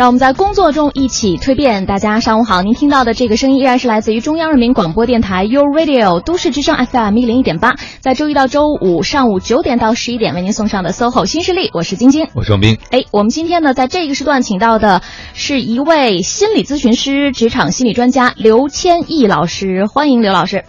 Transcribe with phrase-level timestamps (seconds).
[0.00, 1.84] 让我们在工作中一起蜕变。
[1.84, 12.78] 大家上午好，您听到的这个声音依然是来自于中央人民广播电台 u Radio 都市之声 FM 一零一点八，在周一到周五上午九点到十一点为您送上的 SOHO 新势力，我是晶晶，我是王斌。
[12.90, 15.02] 哎，我们今天呢，在这个时段请到的
[15.34, 20.64] 是一位心理咨询师、职场心理专家刘千益老师，欢迎刘老师。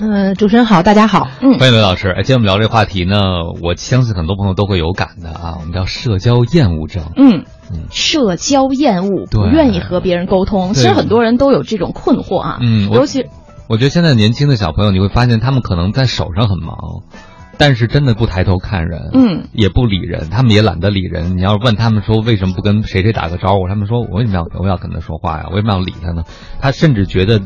[0.00, 2.08] 嗯，主持人好，大家好，嗯，欢迎刘老师。
[2.08, 3.14] 哎，今天我们聊这个话题呢，
[3.62, 7.12] 我相信很多朋友都会有感的啊，我们叫社交厌恶症。
[7.16, 7.44] 嗯嗯
[7.90, 10.74] 社交厌恶，不愿意和别人沟通。
[10.74, 13.26] 其实很多人都有这种困惑啊，嗯尤其
[13.68, 16.76] 我觉得现在年轻的小朋友，你会发现他们可能在手上很忙，
[17.58, 21.36] 但是真的不抬头看人，嗯，也不理人，他们也懒得理人。
[21.36, 25.48] 你要是问他们说为什么不跟谁谁打个招呼，他们说我为什么要我要跟他说话呀？
[25.50, 26.24] 为什么要理他呢？
[26.60, 27.40] 他甚至觉得。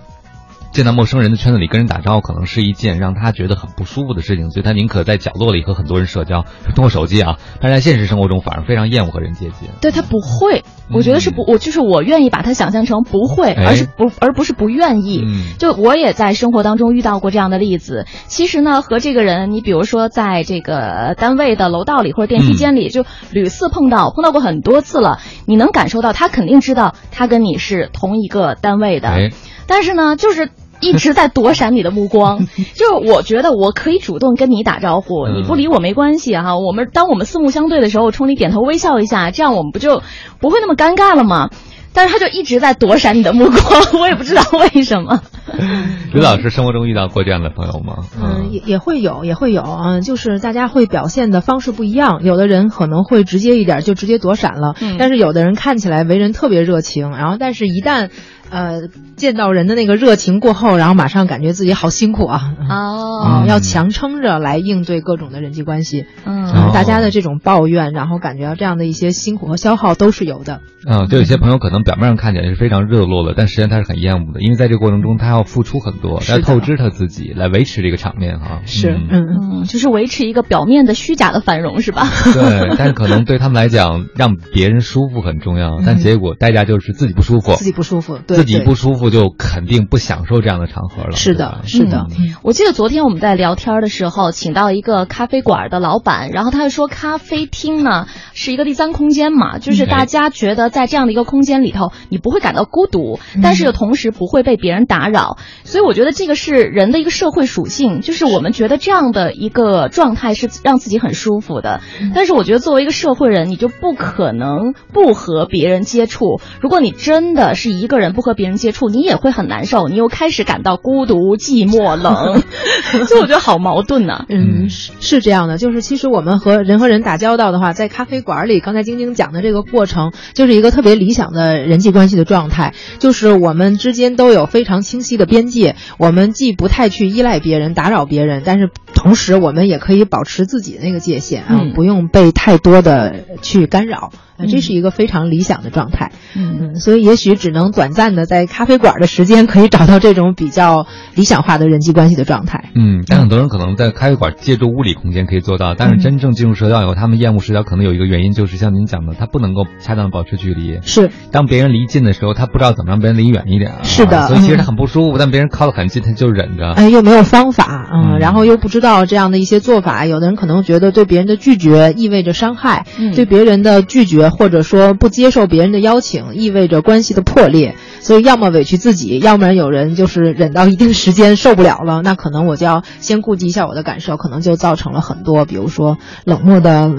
[0.76, 6.44] 见到陌生人的圈子里跟人打招呼，可能是一件让他觉得很不舒服的事情，所以他宁可在角落里和很多人社交，
[6.76, 7.38] 通过手机啊。
[7.62, 9.70] 但是在现实生活中，反而非常厌恶和人接近。
[9.80, 15.22] 对他不会，我觉得是不，我就是我愿意把他想象成不会，哎而是不而不是不愿意。
[15.24, 18.04] 嗯就我也在生活当中遇到过这样的例子。
[18.26, 25.20] 其实呢，和这个人，你比如说在这个单位的楼道里或者电梯间里，就屡次碰到，碰到过很多次了。
[25.46, 29.30] 你能感受到他肯定知道他跟你是同一个单位的，哎，
[29.66, 30.50] 但是呢，就是。
[30.80, 40.02] 一直在躲闪你的目光， 就是我觉得我可以主动跟你打招呼，嗯你不理我没关系哈、我们当我们四目相对的时候，我冲你点头微笑一下，这样我们不就
[40.40, 41.50] 不会那么尴尬了吗？
[41.92, 45.22] 但是他就一直在躲闪你的目光， 我也不知道为什么。
[46.12, 48.04] 刘老师生活中遇到过这样的朋友吗？
[48.22, 58.10] 嗯，也也会有，也会有，嗯，就是大家会表现的方式不一样，有的人可能会直接一点，就直接躲闪了，嗯但是有的人看起来为人特别热情，然后但是一旦，
[58.50, 63.42] 呃，见到人的那个热情过后，然后马上感觉自己好辛苦啊，哦。
[63.42, 66.44] 嗯，要强撑着来应对各种的人际关系，嗯。
[66.46, 66.70] 哦。
[66.72, 78.60] 大家的这种抱怨，然后感觉到这样的一些辛苦和消耗都是有的，嗯，就有些朋友可能表面上看起来是非常热络的，但实际上他是很厌恶的，因为在这个过程中他要付出很多，他要透支他自己来维持这个场面哈。
[78.66, 79.08] 是，嗯。
[79.10, 79.26] 嗯
[79.62, 82.06] 嗯，就是维持一个表面的虚假的繁荣是吧？
[82.32, 91.12] 对，但是可能对他们来讲，让别人舒服很重要，但结果代价就是自己不舒服，自己不舒服，对自己不舒服就肯定不享受这样的场合了。
[91.12, 92.06] 是的，是的，
[92.42, 111.80] 我记得昨天我们在聊天的时候，请到一个咖啡馆的老板，然后他就说，咖啡厅呢是一个第三空间嘛，就是大家觉得在这样的一个空间里头，你不会感到孤独，但是又同时不会被别人打扰，所以我觉得这个是人的一个社会属性，就是我们觉得这样的一个状态是让自己很舒服的。
[112.14, 116.40] 但是我觉得作为一个社会人，你就不可能不和别人接触。
[116.60, 122.42] 如果你真的是一个人不和别人接触，你也会很难受，你又开始感到孤独、寂寞、冷，
[123.06, 146.12] 所以我觉得好矛盾呢、嗯，是是这样的，就是其实我们和人和人打交道的话，在咖啡馆里，刚才晶晶讲的这个过程，就是一个特别理想的人际关系的状态，就是我们之间都有非常清晰的边界，我们既不太去依赖别人、打扰别人，但是同时我们也可以保持自己的那个界限啊，嗯不用被太多的去干扰，呃这嗯是一个非常理想的状态。
[146.34, 152.70] 嗯嗯，所以也许只能短暂的在咖啡馆的时间，可以找到这种比较理想化的人际关系的状态。
[152.74, 160.80] 嗯，但很多人可能在咖啡馆借助物理空间可以做到，但是真正进入社交以后，他们厌恶社交可能有一个原因，就是像您讲的，他不能够恰当的保持距离。
[160.82, 163.78] 是，当别人离近的时候，他不知道怎么让别人离远一点啊。
[163.82, 166.72] 是的所以其实他很不舒服，但别人靠得很近，他就忍着。
[166.72, 186.90] 哎，又没有方法，嗯，嗯然后又不知道这样的一些做法，有的人可能觉得对别人的拒绝意味着伤害，嗯对别人的拒绝或者说不接受别人的邀请，意味着关系的破裂，所以要么委屈自己，要不然有人就是忍到一定时间受不了了，那可能我就要先顾及一下我的感受，可能就造成了很多，比如说冷漠的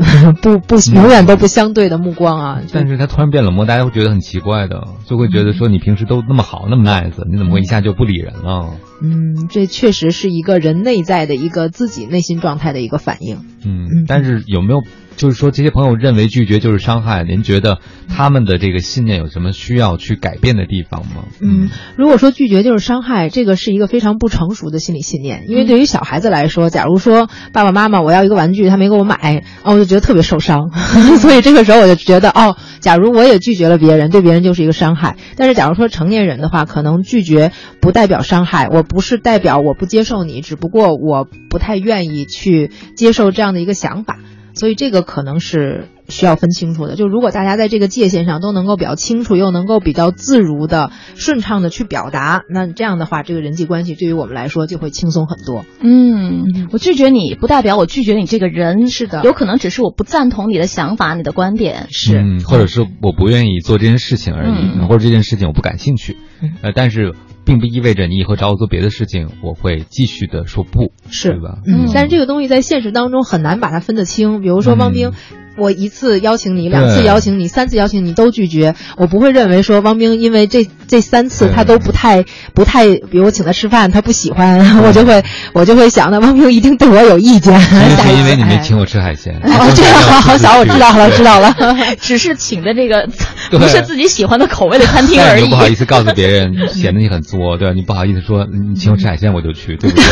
[0.41, 8.71] 不不永远都不相对的目光啊，但是他突然变冷漠，大家会觉得很奇怪的，就会觉得说你平时都那么好，那么 nice，你怎么会一下就不理人了？
[8.99, 13.45] 嗯，这确实是一个人内在的一个自己内心状态的一个反应。
[13.63, 14.81] 嗯，但是有没有
[15.17, 17.23] 就是说这些朋友认为拒绝就是伤害？
[17.23, 21.25] 您觉得他们的这个信念有什么需要去改变的地方吗？
[21.41, 25.45] 嗯，如果说拒绝就是伤害，这个是一个非常不成熟的心理信念。
[25.47, 30.69] 因为对于小孩子来说，假如说爸爸妈妈我要一个玩具，他没给我买，哦，我就觉得特别受伤。
[31.19, 35.17] 所以这个时候我就觉得，哦，假如我也拒绝了别人，对别人就是一个伤害。
[35.35, 37.51] 但是假如说成年人的话，可能拒绝
[37.81, 44.19] 不代表伤害，我不是代表我不接受你，只不过我不太愿意去接受这样的一个想法。
[44.57, 46.95] 所以这个可能是需要分清楚的。
[46.95, 55.63] 就如果大家在这个界限上都能够比较清楚，又能够比较自如的、顺畅的去表达，那这样的话，这个人际关系对于我们来说就会轻松很多。
[55.79, 61.87] 嗯，我拒绝你不代表我拒绝你这个人，是的有可能只是我不赞同你的想法、你的观点。
[61.89, 67.13] 是，嗯，或者是我不愿意做这件事情而已，嗯或者这件事情我不感兴趣，嗯呃，但是
[67.47, 71.59] 并不意味着你以后找我做别的事情，我会继续的说不，是对吧？
[71.65, 74.41] 嗯，但是这个东西在现实当中很难把它分得清。
[74.41, 75.13] 比如说汪冰，
[75.57, 82.23] 我一次邀请你，两次邀请你，三次邀请你都拒绝，我不会认为说汪冰因为这这三次他都不太
[82.53, 85.23] 不太，比如我请他吃饭他不喜欢，我就会
[85.53, 87.59] 我就会想，那汪冰一定对我有意见。
[87.61, 91.55] 是因为你没哎请我吃海鲜，哦，这样 好好小，我知道了，知道了。
[91.99, 93.07] 只是请的这个
[93.51, 95.55] 不是自己喜欢的口味的餐厅而已你不。
[95.57, 97.73] 好意思告诉别人，显得你很作，对吧？
[97.73, 100.05] 你不好意思说你请我吃海鲜我就去，对不对？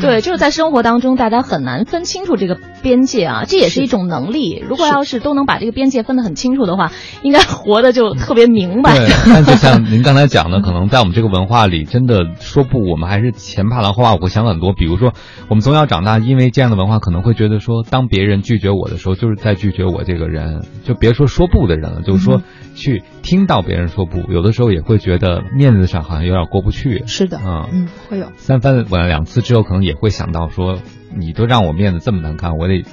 [0.00, 4.62] 对，就是在生活当中，大家很难分清楚这个边界啊，这也是一种能力。
[4.68, 6.92] 如果要是都能把这个边界分得很清楚的话，
[7.22, 8.96] 应该活得就特别明白。
[8.96, 14.72] 对， 但就像您刚才讲的，可能在我们这个文化里，真的说不，我们还是前怕狼后怕虎，会想很多。
[14.72, 15.12] 比如说，
[15.48, 20.62] 我们从小长大，因为这样的文化，可能会觉得说，当别人拒绝我的时候，就是在拒绝我这个人。
[20.84, 22.42] 就别说说不的人了，就是说
[22.74, 27.04] 去听到别人说不，有的时候也会觉得面子上好像有点过不去。
[27.06, 28.26] 是的，嗯嗯，会有。
[28.36, 30.78] 三番两两次之后，可能也会想到说，
[31.16, 32.84] 你都让我面子这么难看，我得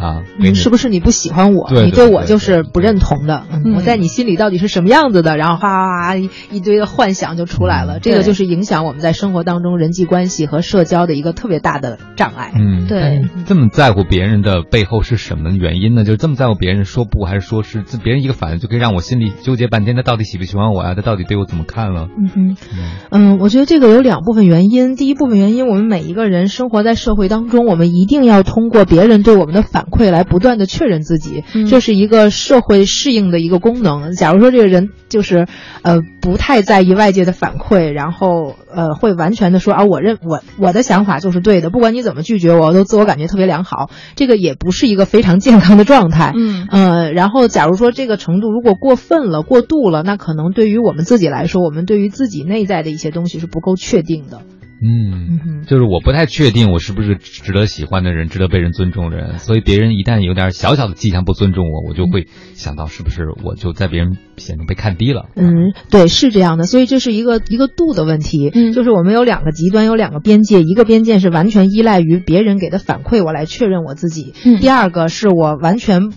[0.00, 1.68] 啊，给嗯，你是不是你不喜欢我？
[1.68, 3.44] 对你我对我就是不认同的。
[3.76, 5.36] 我在你心里到底是什么样子的？
[5.36, 7.98] 然后哗哗哗一一堆的幻想就出来了。
[7.98, 12.52] 嗯这个就是影响我们在生活当中人际关系和社交的一个特别大的障碍。
[12.54, 16.04] 嗯，对，这么在乎别人的背后是什么原因呢？
[16.04, 20.94] 就是这么在乎别人说不还是说是，这别人一个反应就可以让我心里纠结半天，他到底喜不喜欢我呀？
[20.94, 22.08] 他到底对我怎么看了？
[22.18, 24.96] 嗯哼，嗯嗯，我觉得这个有两部分原因。
[24.96, 34.12] 第一部分原因，我们每一个人生活在社会当中，我们一定要通过别人对我们的反馈来不断的确认自己，嗯这是一个社会适应的一个功能。
[34.12, 35.46] 假如说这个人就是
[35.82, 46.32] 呃不太在意外界的反馈，然后呃会完全的说啊，我认我我的想法就是对的，不管你怎么拒绝我，我都自我感觉特别良好，这个也不是一个非常健康的状态。
[46.36, 54.40] 嗯呃，然后假如说这个程度如果过分了、过度了，那可能对于我们自己来说，我们对于自己内在的一些东西是不够确定的。
[54.82, 64.16] 嗯，就是我不太确定我是不是值得喜欢的人，值得被人尊重的人，所以别人一旦有点小小的迹象不尊重我，我就会想到是不是我就在别人
[64.48, 65.26] 眼中被看低了。
[65.36, 68.50] 嗯，对，是这样的，所以这是一个一个度的问题。
[68.54, 76.10] 嗯就是我们有两个极端，有两个边界，一个边界是完全依赖于别人给的反馈，我来确认我自己；嗯第二个是我完全。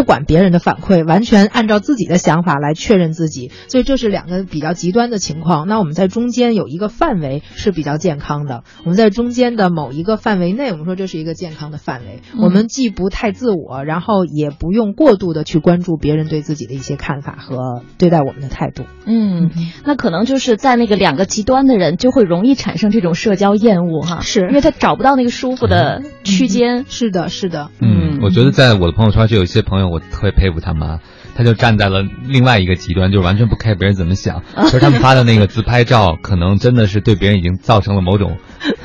[0.00, 5.68] 不管别人的反馈，完全按照自己的想法来确认自己，所以这是两个比较极端的情况。
[5.68, 12.22] 那我们在中间有一个范围是比较健康的，我们在中间的某一个范围内，我们说这是一个健康的范围。
[12.32, 18.84] 嗯我们既不太自我，然后也不用过度的去关注别人对自己的一些看法和对待我们的态度。
[19.04, 19.50] 嗯，
[19.84, 26.86] 那可能就是在那个两个极端的人，就会容易产生这种社交厌恶哈，是因为他找不到那个舒服的区间。
[26.88, 31.00] 是的，是的，嗯，我觉得在我的朋友圈就有一些朋友，我特别佩服他妈，
[31.34, 38.36] 他就站在了另外一个极端，就是完全不 care 别人怎么想，就是他们发的那个自拍照，可能真的是对别人已经造成了某种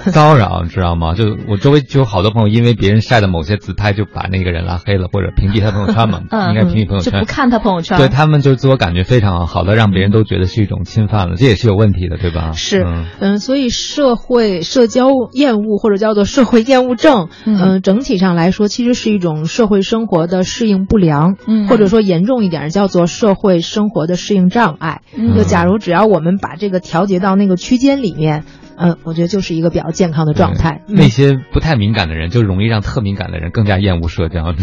[0.07, 1.13] 骚扰，你知道吗？
[1.13, 7.13] 就我周围就有好多朋友，因为别人晒的某些自拍，就把那个人拉黑了，或者屏蔽他朋友圈嘛，嗯应该屏蔽朋友圈。
[7.13, 7.97] 就不看他朋友圈。
[7.97, 12.51] 对他们就是自我感觉非常好的，让别人都觉得是一种侵犯了，这也是有问题的，对吧？
[12.53, 25.01] 是嗯，嗯，所以社会社交厌恶或者叫做社会厌恶症，嗯嗯、整体上来说其实是一种社会生活的适应不良，嗯或者说严重一点叫做社会生活的适应障碍。
[25.15, 28.43] 嗯就假如只要我们把这个调节到那个区间里面，
[28.77, 30.81] 嗯、我觉得就是一个比较健康的状态。
[30.87, 34.53] 嗯那些不太敏感的人，就容易让特敏感的人更加厌恶社交。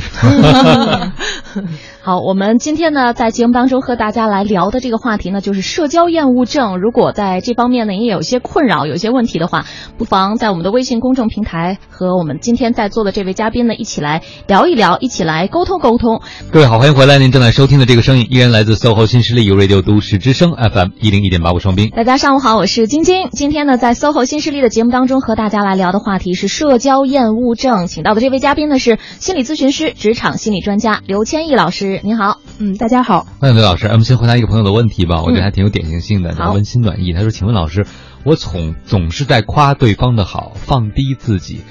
[2.02, 6.78] 好，我们今天呢，在节目当中和大家来聊的这个话题呢，就是社交厌恶症。
[6.78, 9.64] 如果在这方面呢，你也有一些困扰、有一些问题的话，
[9.98, 16.20] 不妨在我们的微信公众平台和我们今天在座的这位嘉宾呢，一起来聊一聊，一起来沟通沟通。
[16.50, 17.18] 各位好，欢迎回来！
[17.18, 21.90] 您正在收听的这个声音依然来自 SOHO 新势力 Radio 都市之声 FM 一零一点八，我双冰。
[21.90, 23.28] 大家上午好，我是晶晶。
[23.30, 27.86] 今天呢，在 SOHO 新势力的节目当中，和大家来聊的话题是社交厌恶症。
[27.86, 32.00] 请到的这位嘉宾呢是心理咨询师、职场心理专家刘千亿老师。
[32.04, 37.12] 您好，嗯，大家好，欢迎刘老师，哎我们先回答一个朋友的问题吧，我觉得还挺有典型性的，嗯好温馨暖意。
[37.12, 37.84] 他说：“请问老师，
[38.22, 41.62] 我总总是在夸对方的好，放低自己，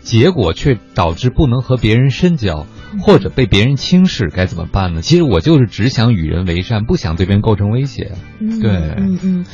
[0.00, 2.68] 结果却导致不能和别人深交，
[3.02, 5.02] 或者被别人轻视，该怎么办呢？
[5.02, 8.12] 其实我就是只想与人为善，不想对别人构成威胁。
[8.38, 9.46] 嗯对嗯嗯。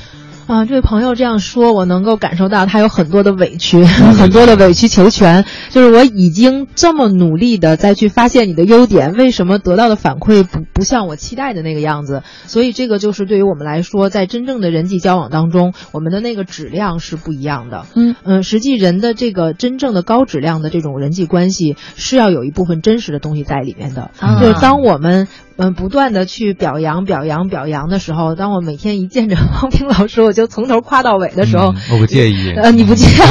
[0.46, 5.44] 啊，这位朋友这样说，我能够感受到他有很多的委屈，很多的委曲求全。
[5.70, 12.22] 就是我已经这么努力的再去发现你的优点，为什么得到的反馈不不像我期待的那个样子？
[12.46, 17.86] 所以这个就是对于我们来说，在真正的人际交往当中，我们的那个质量是不一样的。
[17.94, 24.10] 嗯嗯，实际人的这个真正的高质量的这种人际关系，是要有一部分真实的东西在里面的。
[24.20, 32.52] 嗯就是当我们嗯不断的去表扬、表扬、表扬的时候，当我每天一见着汪冰老师，我就从头夸到尾的时候，嗯我不介意。
[32.52, 33.10] 呃，你不介意。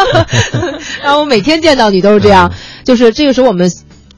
[1.02, 2.52] 然后我每天见到你都是这样，
[2.84, 3.70] 就是这个时候我们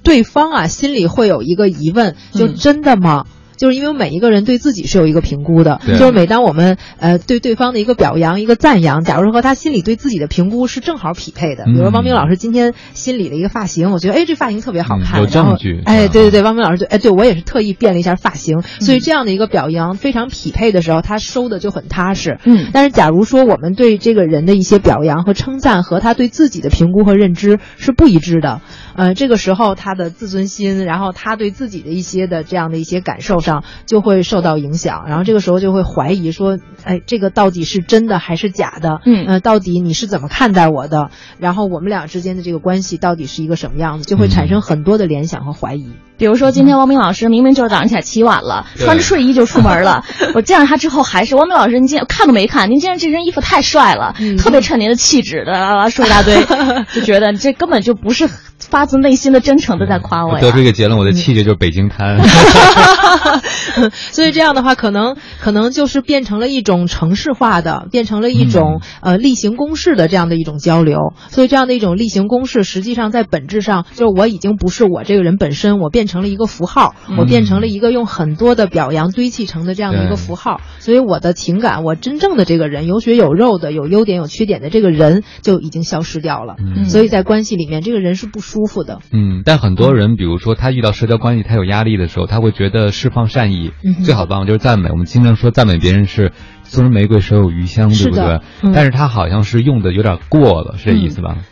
[0.03, 3.25] 对方啊心里会有一个疑问，就嗯真的吗？
[3.63, 11.93] 就是因为每一个人对自己是有一个评估的，就是每当我们呃对对方的一个表扬、一个赞扬，假如说和他心里对自己的评估是正好匹配的，比如说嗯。
[11.93, 22.41] 汪冰老师今天心里的一个发型，我觉得哎这发型特别好看，嗯有证据哎嗯对对对，汪冰老师就哎对我也是特意变了一下发型，所以这样的一个表扬非常匹配的时候，他收的就很踏实。
[22.45, 22.71] 嗯。
[22.73, 28.61] 但是，假如说我们对这个人的一些表扬和称赞和他对自己的评估和认知是不一致的，
[28.97, 33.52] 呃，这个时候他的自尊心，然后他对自己的一些的这样的一些感受上
[33.87, 39.01] 就会受到影响，然后这个时候就会怀疑说，哎，这个到底是真的还是假的？
[39.05, 41.11] 嗯呃，到底你是怎么看待我的？
[41.39, 44.05] 然后我们俩之间的这个关系到底是一个什么样子？
[44.05, 45.89] 就会产生很多的联想和怀疑。
[46.23, 50.05] 比如说今天汪明老师明明就是早上起来起晚了，穿着睡衣就出门了。
[50.37, 56.37] 我见着他之后还是汪明老师，您今天看都没看，您今天这身衣服太帅了，嗯特别衬您的气质的，啦啦说一大堆，
[56.95, 60.41] 就觉得这根本就不是发自内心的真诚的在夸我呀。
[60.41, 62.21] 得出一个结论，我的气质就是北京滩。
[63.91, 71.15] 所以这样的话，可能可能就是变成了一种城市化的，变成了一种、呃例行公事的这样的一种交流。
[71.31, 80.61] 所以这样的一种例行公事，实际上在本质上就是我已经不是我这个人本身，我变成了一个符号，我变成了一个用很多的表扬堆砌成的这样的一个符号。
[80.81, 86.57] 所以我的情感，我真正的这个人，有血有肉的，有优点有缺点的这个人，就已经消失掉了。
[86.59, 88.99] 嗯所以在关系里面，这个人是不舒服的。
[89.13, 94.91] 嗯，但很多人，比如说他遇到社交关系，他有压力的时候，他会觉得释放善意，嗯最好的办法就是赞美。
[94.91, 96.33] 我们经常说赞美别人是
[96.65, 98.41] 送人玫瑰手有余香，对不对？
[98.63, 101.37] 嗯但是他好像是用的有点过了，是这意思吧？
[101.39, 101.45] 嗯，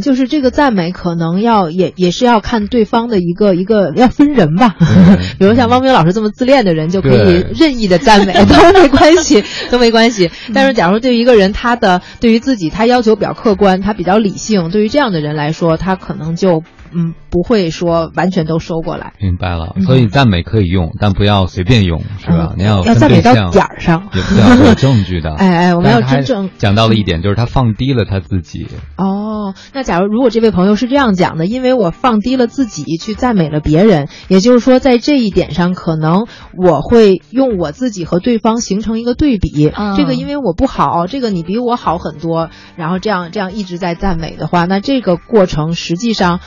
[0.00, 4.76] 就是这个赞美可能要也也是要看对方的一个一个要分人吧，
[5.38, 10.30] 比如像汪冰老师这么自恋的人就可以任意的赞美都没关系，都没关系。
[10.54, 16.62] 但是假如对于一个人他的对于自己他要求比较客观，他比较理性，对于这样的人来说，他可能就
[16.96, 19.12] 嗯不会说完全都收过来。
[19.20, 19.74] 明白了。
[19.76, 22.48] 嗯所以赞美可以用，但不要随便用，是吧？
[22.52, 24.08] 嗯你要要赞美到点儿上。
[24.14, 25.34] 也不要有证据的。
[25.36, 28.66] 哎哎我们要真正讲到了一点，就是他放低了他自己。
[28.96, 36.26] 哦，那假如如果这位朋友是这样讲的，因为我放低了自己去赞美了别人，也就是说在这一点上，可能
[36.56, 39.68] 我会用我自己和对方形成一个对比。
[39.68, 46.40] 啊这个因为我不好，这个你比我好很多，然后这样这样一直在赞美的话，那这个过程实际上。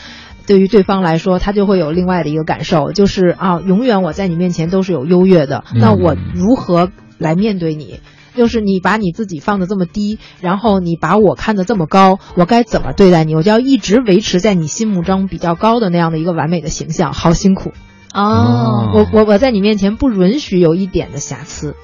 [0.50, 6.90] 对于对方来说，他就会有另外的一个感受，就是啊，永远我在你面前都是有优越的，那我如何
[7.20, 8.00] 来面对你？
[8.34, 13.36] 就是你把你自己放的这么低，然后你把我看得这么高，我该怎么对待你？
[13.36, 17.72] 我就要一直维持在你心目中比较高的那样的一个完美的形象，好辛苦。
[18.12, 21.76] 哦，我我我在你面前不允许有一点的瑕疵，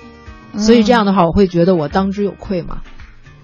[0.57, 2.79] 所以这样的话，我会觉得我当之有愧嘛。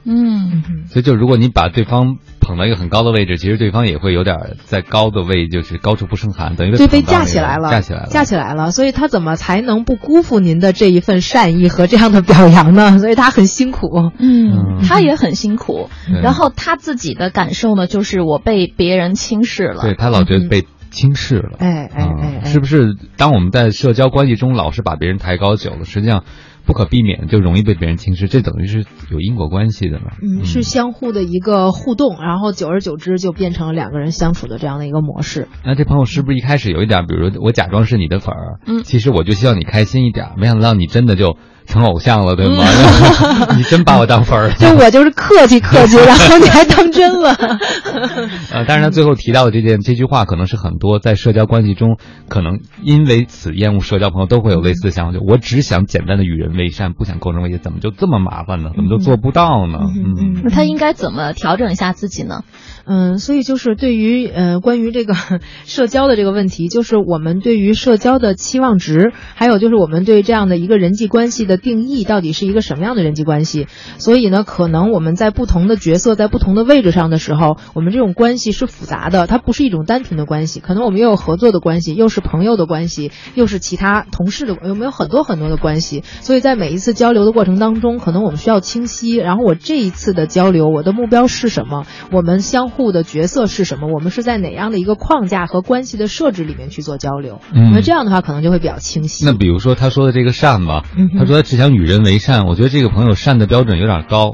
[0.04, 8.72] 嗯，所以就如果你把对方捧到一个很高的位置，其实对方也会有点在高的位，就是高处不胜寒，等于就被架起来了，架起来了，架起来了。
[8.72, 12.98] 所以他怎么才能不辜负您的这一份善意和这样的表扬呢？
[13.00, 14.12] 所以他很辛苦。
[14.18, 15.90] 嗯，他也很辛苦，
[16.24, 19.82] 然后他自己的感受呢，就是我被别人轻视了。
[19.82, 21.58] 对他老觉得被轻视了。
[21.60, 22.96] 哎哎哎，是不是？
[23.18, 26.24] 当我们在社交关系中老是把别人抬高久了，实际上
[26.66, 30.12] 不可避免就容易被别人轻视，这等于是有因果关系的嘛？
[30.22, 35.48] 嗯，是相互的一个互动，然后久而久之就变成了两个人相处的这样的一个模式。
[35.66, 42.64] 那这朋友是不是一开始有一点，比如我假装是你的粉儿，嗯其实我就希望你开心一点，没想到你真的就成偶像了，对吗？
[43.56, 44.54] 你真把我当粉儿了。
[44.56, 47.34] 就我就是客气客气， 然后你还当真了。
[48.52, 58.72] 呃，但是他最后提到的这件这句话，可能是很多在社交关系中，可能因为此厌恶社交朋友都会有类似的想法，就我只想简单的与人为善，不想构成威胁，怎么就这么麻烦呢？
[58.76, 59.80] 怎么就做不到呢？
[59.82, 62.44] 嗯嗯嗯那他应该怎么调整一下自己呢？
[62.94, 65.14] 嗯，所以就是对于呃关于这个
[65.64, 73.68] 社交的这个问题，就是我们对于社交的期望值，还有就是我们对这样的一个人际关系的定义，到底是一个什么样的人际关系？
[73.98, 86.04] 所以呢，可能我们在不同的角色、在不同的位置上的时候，我们这种关系是复杂的，它不是一种单纯的关系，可能我们又有合作的关系，又是朋友的关系，又是其他同事的，有没有很多很多的关系？
[86.20, 89.16] 所以以在每一次交流的过程当中，可能我们需要清晰。
[89.16, 91.86] 然后我这一次的交流，我的目标是什么？
[92.12, 93.88] 我们相互的角色是什么？
[93.94, 97.40] 我们是在哪样的一个框架和关系的设置里面去做交流？
[97.54, 99.26] 嗯那这样的话，可能就会比较清晰。
[99.26, 100.84] 那比如说他说的这个善吧
[101.20, 104.34] 他说他只想与人为善，我觉得这个朋友善的标准有点高。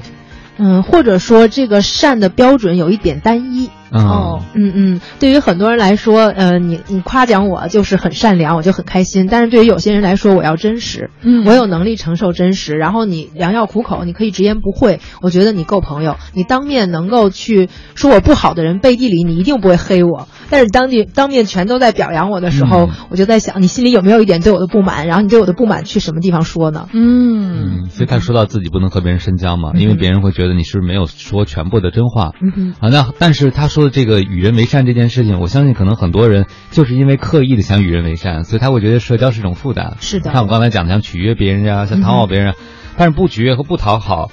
[0.57, 3.69] 嗯，或者说这个善的标准有一点单一。
[3.91, 9.27] 嗯哦嗯嗯，对于很多人来说，呃，你你夸奖我就是很善良，我就很开心。
[9.29, 12.75] 但是对于有些人来说，我要真实，嗯我有能力承受真实。
[12.77, 16.17] 然后你良药苦口，你可以直言不讳，我觉得你够朋友。
[16.33, 20.27] 你当面能够去说我不好的人，背地里你一定不会黑我。
[20.49, 25.07] 但是当你当面全都在表扬我的时候，嗯我就在想，你心里有没有一点对我的不满？
[25.07, 26.87] 然后你对我的不满去什么地方说呢？
[26.93, 32.31] 嗯嗯，所以他说到自己不能和别人深交嘛，嗯因为别人会觉得你是不是没有说全部的真话。
[32.41, 32.73] 嗯哼。
[32.79, 39.97] 啊，那但是他说的这个与人为善这件事情，我相信可能很多人就是因为刻意的想与人为善，所以他会觉得社交是一种负担。
[39.99, 42.55] 是的像我刚才讲的，想取悦别人呀、想讨好别人啊，
[42.97, 44.31] 但是不取悦和不讨好。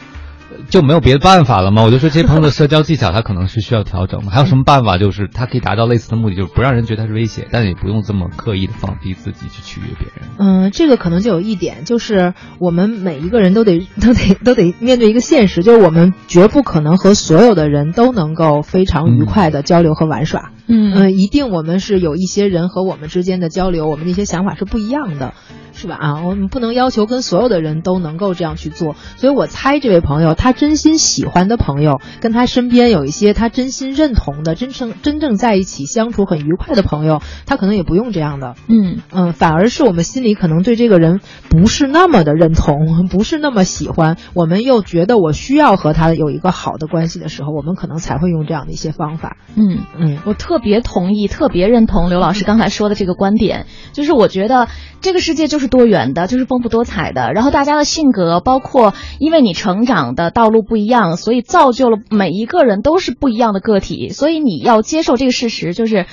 [0.69, 1.83] 就没有别的办法了吗？
[1.83, 4.31] 我就说这些朋友的社交技巧，他可能是需要调整的。
[4.31, 4.99] 还有什么办法？
[4.99, 10.29] 就是他可以达到类似的目的，就是不让人觉得他是威胁，但也不用这么刻意的放低自己去取悦别人。
[10.39, 20.51] 嗯，这个可能就有一点，就是我们每一个人都得 都得都得面对一个现实，就是我们绝不可能和所有的人都能够非常愉快的交流和玩耍。
[20.67, 25.35] 嗯，一定我们是有一些人和我们之间的交流，我们的一些想法是不一样的，
[25.73, 25.97] 是吧？
[26.01, 28.97] 啊，我们不能要求跟所有的人都能够这样去做。
[29.17, 38.55] 所以我猜这位朋友，他真心喜欢的朋友，跟他身边有一些他真心认同的、真正真正在一起相处很愉快的朋友，他可能也不用这样的。
[38.69, 49.37] 嗯嗯，反而是我们心里可能对这个人不是那么的认同， 不是那么喜欢，我们又觉得我需要和他有一个好的关系的时候，我们可能才会用这样的一些方法。
[49.57, 49.81] 嗯。
[49.99, 54.69] 嗯我特别同意，特别认同刘老师刚才说的这个观点，就是我觉得
[55.01, 57.33] 这个世界就是多元的，就是丰富多彩的。
[57.33, 64.11] 然后大家的性格，包括因为你成长的道路不一样，所以造就了每一个人都是不一样的个体。
[64.11, 66.07] 所以你要接受这个事实，就是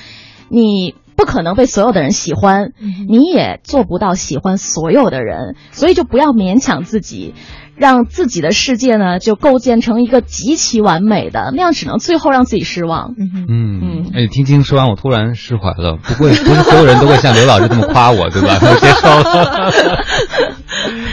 [0.48, 2.72] 你不可能被所有的人喜欢，
[3.08, 7.34] 你也做不到喜欢所有的人，所以就不要勉强自己。
[7.76, 13.14] 让自己的世界呢，就构建成一个极其完美的，那样只能最后让自己失望。
[13.18, 15.96] 嗯嗯嗯哎，听青说完，我突然释怀了。
[16.02, 18.58] 不会， 不是 所有人都会像刘老师这么夸我，对吧？
[18.60, 19.72] 我接受了。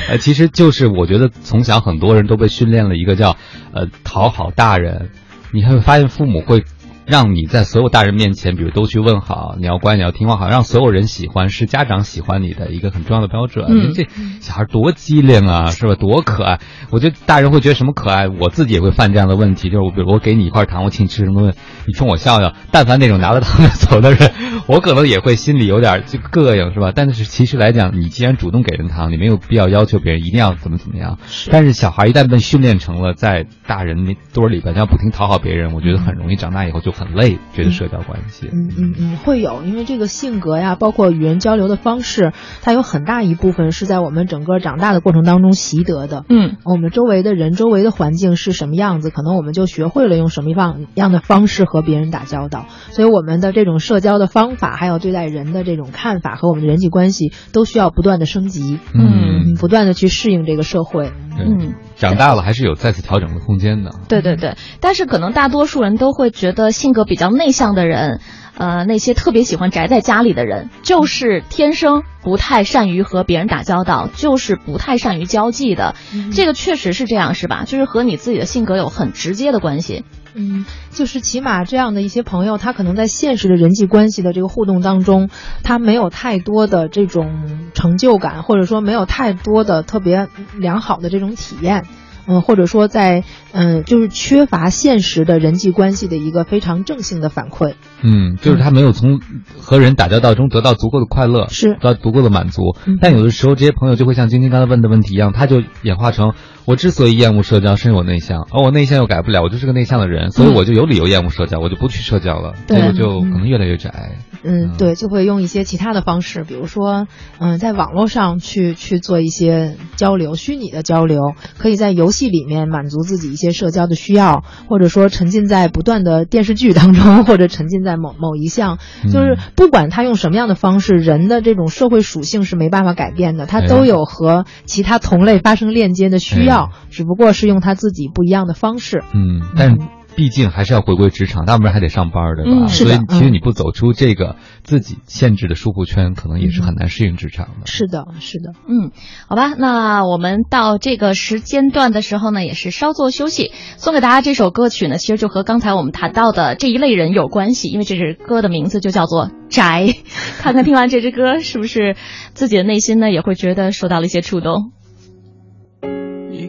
[0.09, 3.37] 呃，其实就是我觉得从小很多人都被训练了一个叫
[3.73, 5.09] 呃讨好大人，
[5.53, 6.63] 你会发现父母会。
[7.09, 13.65] 让你在所有大人面前，比如都去问好，你要乖，你要听话，好让所有人喜欢，是家长喜欢你的一个很重要的标准。
[13.67, 14.07] 嗯这
[14.41, 15.95] 小孩多机灵啊，是吧？
[15.95, 16.59] 多可爱！
[16.91, 24.31] 我觉得大人会觉得什么可爱，我自己也会犯这样的问题，就是我比如我给你一块糖，我请你吃什么东西，你冲我笑笑，但凡那种拿了糖就走的人，
[24.69, 26.91] 我可能也会心里有点就膈应，是吧？
[26.93, 31.17] 但是其实来讲，你既然主动给人糖，你没有必要要求别人一定要怎么怎么样。
[31.27, 38.47] 是但是小孩一旦被训练成了在大人那堆儿里边要不停讨好别人，我觉得很容易长大以后就很累，觉得社交关系。
[38.51, 46.25] 嗯嗯嗯，会有，因为这个性格呀，包括与人交流的方式，它有很大一部分是在我们整个长大的过程当中习得的。
[46.29, 52.67] 嗯我们周围的人、周围的环境是什么样子，可能我们就学会了用什么样样的方式和别人打交道。
[52.91, 61.11] 所以我们的这种社交的方法，还有对待人的这种看法和我们的人际关系，都需要不断的升级，嗯不断的去适应这个社会。
[61.39, 63.91] 嗯，长大了还是有再次调整的空间的。
[64.09, 68.19] 对对对，但是可能大多数人都会觉得性格比较内向的人，
[68.57, 75.95] 呃，那些特别喜欢宅在家里的人，就是天生不太善于和别人打交道，就是不太善于交际的。
[76.33, 77.63] 这个确实是这样，是吧？
[77.65, 80.03] 就是和你自己的性格有很直接的关系。
[80.33, 85.29] 嗯，就是起码这样的一些朋友，他可能在现实的人际关系的这个互动当中，
[85.63, 91.85] 他没有太多的这种成就感，或者说没有太多的特别良好的这种体验。
[92.31, 97.73] 嗯，或者说在嗯，就是缺乏现实的人际关系的一个非常正性的反馈。
[98.03, 99.19] 嗯，就是他没有从
[99.57, 102.99] 和人打交道中得到足够的快乐，是得到足够的满足嗯。
[103.01, 106.33] 但有的时候，这些朋友就会像晶晶刚才问的问题一样，他就演化成
[106.69, 114.19] 我之所以厌恶社交，是因为我内向，而我内向又改不了，我就是个内向的人，所以我就有理由厌恶社交，我就不去社交了，对结果就可能越来越宅。
[114.43, 117.07] 嗯，对，就会用一些其他的方式，比如说，
[117.39, 128.77] 嗯，在网络上去去做一些交流，虚拟的交流，可以在游戏里面满足自己一些社交的需要，或者说沉浸在不断的电视剧当中， 或者沉浸在某某一项，
[129.11, 136.58] 就是不管他用什么样的方式，人的这种社会属性是没办法改变的，他都有和其他同类发生链接的需要，
[136.89, 139.03] 只不过是用他自己不一样的方式。
[139.13, 139.77] 嗯，但
[140.15, 142.65] 毕竟还是要回归职场，大部分人还得上班的，对吧？
[142.65, 147.67] 嗯是所以其实你不走出这个自己限制的舒服圈，可能也是很难适应职场的。
[147.67, 148.51] 是的，是的。
[148.67, 148.91] 嗯，
[149.29, 153.53] 好吧，那我们到这个时间段的时候呢，也是稍作休息。
[153.77, 159.95] 送给大家这首歌曲呢，其实就和刚才我们谈到的这一类人有关系，因为这支歌的名字就叫做“宅”。
[160.41, 161.95] 看看听完这支歌，是不是
[162.33, 164.73] 自己的内心呢也会觉得受到了一些触动？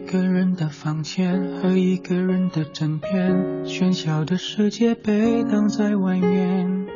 [0.01, 6.87] 一个人的房间和一个人的枕边，喧嚣的世界被挡在外面。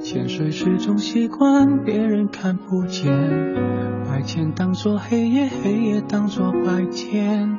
[0.00, 3.12] 潜水是种习惯，别人看不见。
[4.08, 7.58] 白天当作黑夜，黑夜当作白天。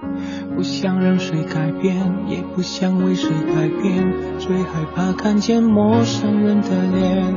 [0.54, 7.34] 不想让谁改变，也不想为谁改变，最害怕看见陌生人的脸。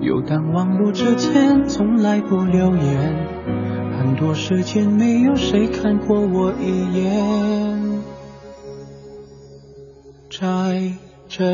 [0.00, 3.75] 游荡网络之间，从来不留言。
[4.06, 8.00] 很多时间没有谁看过我一眼，
[10.30, 10.92] 在
[11.28, 11.44] 这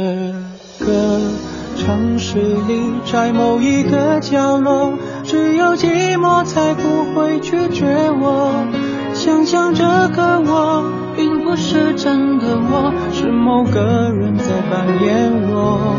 [0.79, 1.19] 个
[1.79, 2.38] 城市
[2.69, 4.93] 里，在某一个角落，
[5.25, 7.87] 只有寂寞才不会拒绝
[8.21, 8.53] 我。
[9.15, 10.85] 想象这个我，
[11.17, 15.97] 并不是真的我，是某个人在扮演我。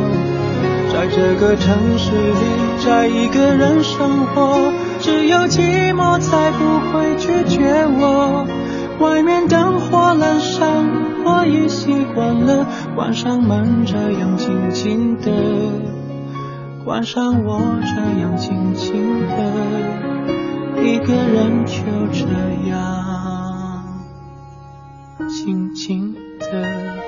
[0.94, 4.72] 在这个城市里，在一个人生活，
[5.04, 8.48] 只有寂寞才不会拒绝我。
[9.02, 10.88] 外面灯火阑珊，
[11.26, 15.30] 我已习惯了，关上门这样静静的，
[16.86, 22.24] 关上我这样静静的，一个人就这
[22.70, 23.84] 样
[25.28, 27.03] 静静的。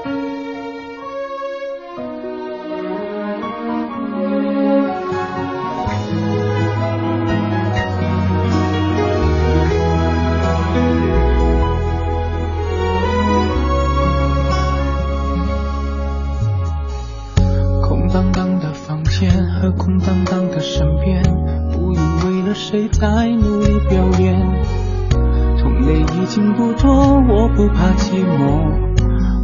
[27.66, 28.62] 不怕寂寞，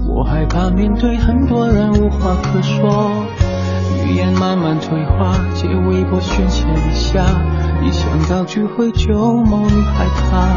[0.07, 3.11] 我害怕面对很多人无话可说。
[4.05, 7.25] 语言慢慢退化，借微博宣泄一下，
[7.81, 10.49] 一想到聚会就某女害怕。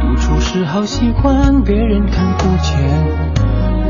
[0.00, 2.74] 独处是好习惯，别人看不见。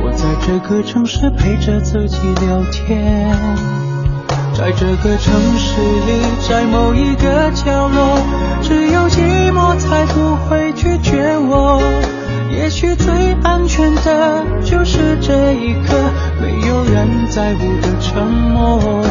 [0.03, 3.33] 我在这个城市陪着自己聊天，
[4.53, 8.19] 在这个城市里，在某一个角落，
[8.61, 11.81] 只有寂寞才不会拒绝我。
[12.57, 15.95] 也许最安全的就是这一刻，
[16.41, 19.03] 没有人在乎的沉默。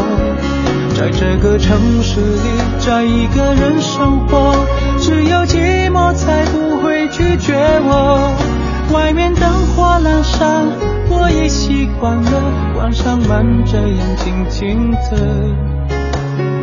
[0.97, 4.55] 在这个城市里，在一个人生活，
[4.99, 7.53] 只有寂寞才不会拒绝
[7.83, 8.33] 我。
[8.91, 10.65] 外面灯火阑珊，
[11.09, 12.31] 我已习惯了，
[12.73, 15.17] 关上门这样静静的，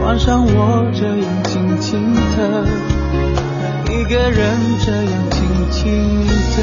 [0.03, 2.67] 关上我这样静静的，
[4.03, 6.59] 一个人这样静静的。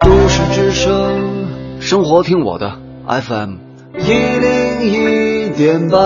[0.00, 3.56] 都市之声，生活听我的 FM
[3.98, 5.98] 一零一点八。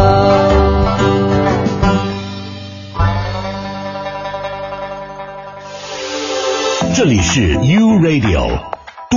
[6.95, 8.49] 这里是 U Radio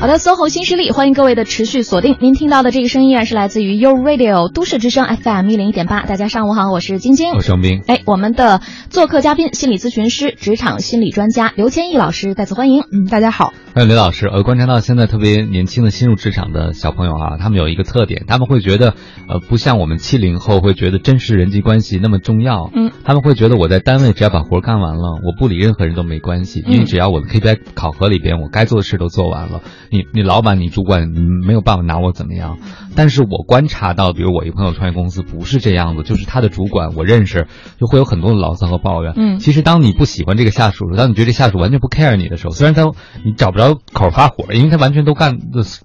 [0.00, 2.16] 好的，SOHO 新势力，欢迎各位的持续锁定。
[2.20, 6.04] 您听到的这个声音依然是来自于 U Radio 都市之声 FM 一零一点八。
[6.04, 7.82] 大家上午好，我是晶晶，我是王斌。
[7.86, 12.80] 哎，我们的做客嘉宾，心理咨询师、职场心理专家刘千亿老师，再次欢迎。
[12.80, 13.52] 嗯，大家好。
[13.74, 18.94] 还有刘老师，呃观察到现在特别年轻的新入职场的小朋友啊，他们有一个特点，他们会觉得，
[19.28, 22.70] 呃，不像我们七零后会觉得真实人际关系那么重要。
[22.74, 29.60] 嗯，他们会觉得我在单位只要把活干完了，我不理任何人都没关系，因为只要我的 KPI 考核里边我该做的事都做完了，
[29.90, 32.58] 你你老板你主管你没有办法拿我怎么样。
[32.96, 37.46] 但是我观察到，比如我一朋友创业公司不是这样子，就是他的主管我认识，
[37.78, 39.12] 就会有很多的牢骚和抱怨。
[39.16, 42.90] 嗯其实当你不喜欢这个下属，当你觉得这下属完全不 care 你的时候，虽然他
[43.24, 45.38] 你找不着口发火，因为他完全都干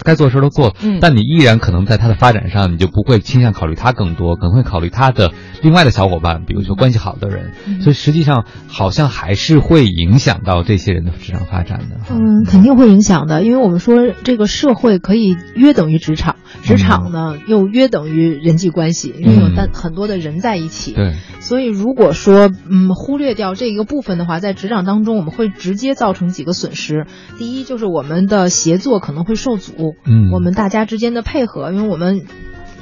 [0.04, 11.98] 该做的事都做了，嗯但你依然可能在他的发展上，你就不会倾向考虑他更多，可能会考虑他的另外的小伙伴，比如说关系好的人，所以实际上好像还是会影响到这些人的职场发展的。
[12.10, 20.94] 嗯，肯定会影响的，因为我们说说这个社会可以约等于职场，职场呢又约等于人际关系，因为有但很多的人在一起。
[20.94, 27.06] 对，所以如果说嗯忽略掉这一个部分的话，在职场当中我们会直接造成几个损失。
[27.38, 32.26] 第一就是我们的协作可能会受阻，嗯我们大家之间的配合，因为我们。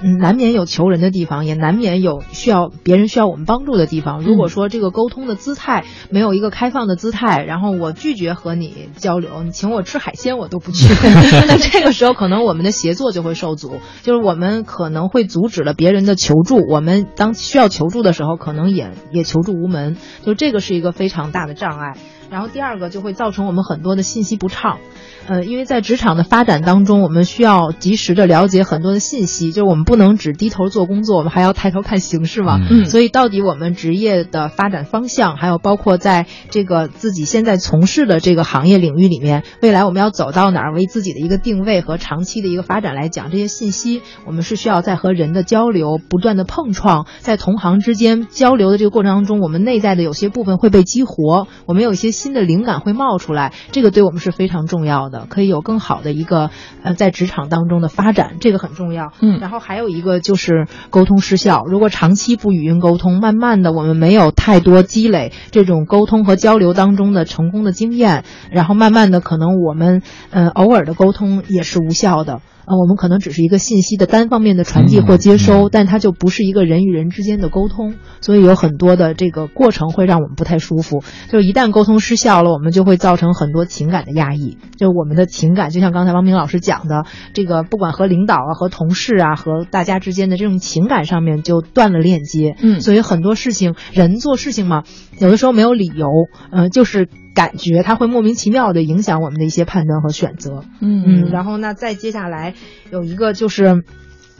[0.03, 4.21] 嗯，难免有求人的地方，也难免有需要别人需要我们帮助的地方。
[4.21, 10.93] 如果说这个沟通的姿态没有一个开放的姿态，然后我拒绝和你交流，你请我吃海鲜我都不去，
[11.47, 21.95] 那这个时候可能我们的协作就会受阻，就是我们可能会阻止了别人的求助，我们当需要求助的时候，可能也也求助无门，就这个是一个非常大的障碍。
[22.29, 24.79] 然后第二个就会造成我们很多的信息不畅，
[25.25, 32.59] 呃，因为在职场的发展当中，我们需要及时的了解很多的信息，就是我们不能只低头做工作，我们还要抬头看形势嘛。
[32.69, 56.49] 嗯所以到底我们职业的发展方向，还有包括在这个自己现在从事的这个行业领域里面，未来我们要走到哪儿，为自己的一个定位和长期的一个发展来讲，这些信息我们是需要在和人的交流、不断的碰撞，在同行之间交流的这个过程当中，我们内在的有些部分会被激活，我们有一些新的灵感会冒出来，这个对我们是非常重要的，可以有更好的一个
[56.83, 59.11] 呃在职场当中的发展，这个很重要。
[59.21, 72.41] 嗯然后还有一个就是沟通失效，如果长期不语音沟通，慢慢的我们没有太多积累这种沟通和交流当中的成功的经验，然后慢慢的可能我们呃偶尔的沟通也是无效的。
[72.65, 81.03] 呃，我们可能只是一个信息的单方面的传递或接收，嗯嗯但它就不是一个人与人之间的沟通，所以有很多的这个过程会让我们不太舒服。
[81.29, 84.57] 就是一旦沟通失效了，我们就会造成很多情感的压抑。
[84.77, 92.55] 就我们的情感，就像刚才王明老师讲的，这个不管和领导啊、和同事啊、和大家之间的这种情感上面就断了链接。
[92.61, 94.83] 嗯所以很多事情，人做事情嘛，
[95.19, 96.07] 有的时候没有理由，
[96.51, 100.63] 嗯、就是感觉它会莫名其妙的影响我们的一些判断和选择。
[100.81, 102.53] 嗯，然后那再接下来
[102.91, 103.83] 有一个就是，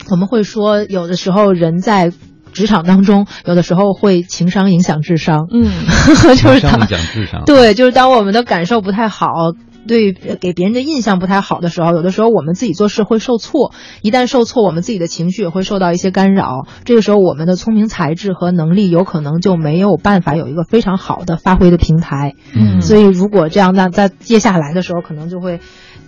[0.10, 2.12] 我们会说，有的时候人在
[2.52, 5.48] 职场当中，有的时候会情商影响智商。
[5.52, 5.64] 嗯
[6.38, 9.28] 就是当上面讲智商，对，就是当我们的感受不太好。
[9.88, 16.68] 对，给别人的印象不太好的时候，有的时候我们自己做事会受挫，一旦受挫，我们自己的情绪也会受到一些干扰。
[16.86, 22.36] 这个时候，我们的聪明才智和能力有可能就没有办法有一个非常好的发挥的平台。
[22.54, 25.60] 嗯所以如果这样，那在接下来的时候，可能就会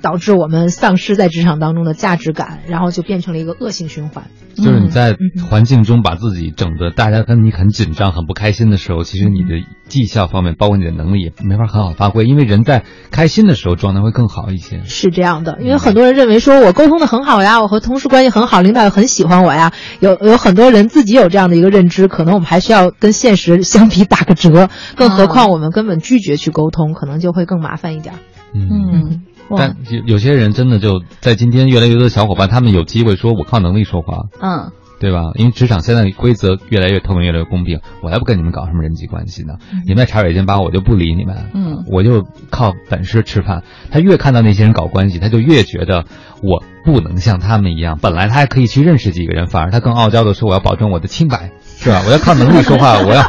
[0.05, 4.25] 导致我们丧失在职场当中的价值感，然后就变成了一个恶性循环。
[4.55, 14.83] 就是你在嗯环境中把自己整的大家跟你很紧张、很不开心的时候，其实你的绩效方面，包括你的能力也没法很好发挥，因为人在开心的时候状态会更好一些。
[14.85, 19.73] 是这样的，因为很多人认为说我沟通的很好呀，我和同事关系很好，领导也很喜欢我呀。
[20.01, 28.15] 有有很多人自己有这样的一个认知，可能我们还需要跟现实相比打个折，更何况我们根本拒绝去沟通，可能就会更麻烦一点。
[28.53, 29.23] 嗯。
[29.55, 35.31] 但有有些人真的就在今天越来越多的小伙伴，他们有机会说我靠能力说话，嗯对吧？
[35.35, 39.55] 因为职场现在规则越来越透明，越来越公平，我才不跟你们搞什么人际关系呢。
[39.85, 43.63] 你们在茶水间吧，我就不理你们，嗯我就靠本事吃饭。
[43.91, 46.05] 他越看到那些人搞关系，他就越觉得
[46.41, 47.99] 我不能像他们一样。
[48.01, 52.01] 本来他还可以去认识几个人，反而他更傲娇的说我要保证我的清白， 是吧？
[52.07, 53.21] 我要靠能力说话，我要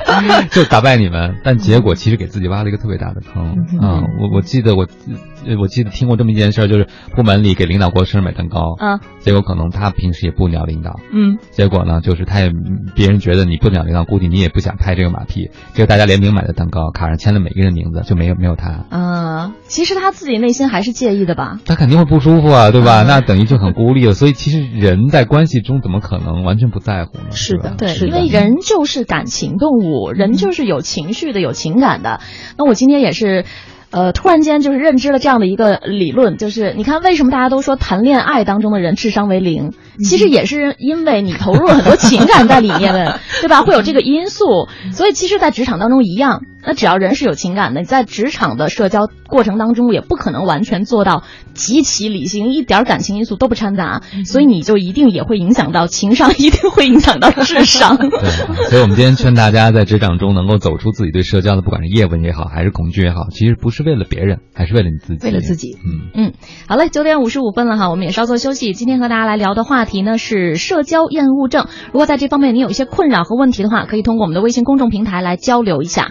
[0.52, 1.36] 就打败你们。
[1.42, 4.02] 但结果其实给自己挖了一个特别大的坑嗯啊！
[4.20, 5.14] 我我记得我呃
[5.60, 12.50] 我记得听过这么一件事儿，就是部门里给领导过生日买蛋糕，嗯结果可能他平时也不鸟领导，嗯结果呢，就是他也
[12.94, 15.50] 别人觉得你不鸟领导，估计你也不想拍这个马屁。
[15.72, 21.60] 结果大家联名买的蛋糕，卡上签了每个人名字，就没有没有他，嗯，其实他自己内心还是介意的吧？
[21.64, 23.02] 他肯定会不舒服啊，对吧？
[23.02, 24.14] 嗯那等于就很孤立了。
[24.14, 27.30] 所以其实人在关系中怎么可能完全不在乎呢？
[27.30, 32.20] 是的对，因为人就是感情动物，人就是有情绪的、有情感的。
[32.58, 33.44] 那我今天也是。
[33.96, 43.62] 呃，突然间就是认知了这样的一个理论，就是你看为什么大家都说谈恋爱当中的人智商为零，其实也是因为你投入了很多情感在里面的， 对吧？
[43.62, 51.22] 会有这个因素，所以其实，在职场当中一样，那只要人是有情感的，你在职场的社交过程当中，也不可能完全做到
[51.54, 57.96] 极其理性，一点感情因素都不掺杂，所以你就一定也会影响到情商， 一定会影响到智商。
[57.96, 58.10] 对，
[58.68, 65.24] 所以我们今天劝大家在职场中能够走出自己对社交的，不管是叶问也好，还是恐惧也好，其实不是为了别人，还是为了你自己。
[65.24, 66.10] 为了自己嗯。
[66.14, 66.32] 嗯，
[66.68, 68.72] 好嘞，九点五十五分了哈，我们也稍作休息。
[68.72, 71.68] 今天和大家来聊的话题呢是社交厌恶症。
[71.92, 76.10] 如果在这方面你有一些困扰和问题的话，可以通过我们的微信公众平台来交流一下。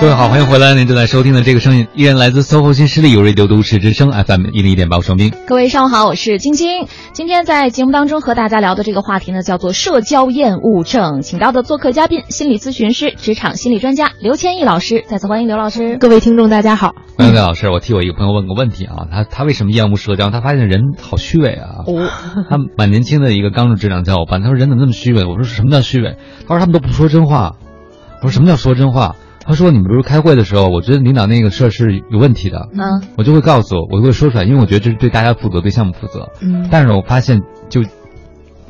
[0.00, 0.74] 各位好，欢迎回来！
[0.74, 5.32] 您正在收听的这个声音依然来自 SOHO 新势力有 Radio 都市之声 FM 一零一点八，双冰。
[5.46, 6.86] 各位上午好，我是晶晶。
[7.12, 15.04] 今天在节目当中和大家聊的这个话题呢，叫做社交厌恶症，请到的做客嘉宾，心理咨询师、职场心理专家刘千亿老师。
[15.06, 15.96] 再次欢迎刘老师。
[15.98, 16.94] 各位听众，大家好。
[17.16, 20.30] 欢迎刘老师，我替我一个朋友问个问题啊，他他为什么厌恶社交？
[20.30, 21.84] 他发现人好虚伪啊。
[21.86, 22.08] 哦，
[22.50, 25.24] 他蛮年轻的一个刚入职场小伙伴，他说人怎么那么虚伪？
[25.24, 26.16] 我说什么叫虚伪？
[26.48, 27.54] 他说他们都不说真话。
[28.22, 29.16] 我说什么叫说真话？
[29.46, 36.30] 他说你们不是开会的时候，我觉得领导那个事儿是有问题的，嗯，我就会告诉我，我就会说出来，因为我觉得这是对大家负责，对项目负责。
[36.40, 36.68] 嗯。
[36.70, 37.82] 但是我发现就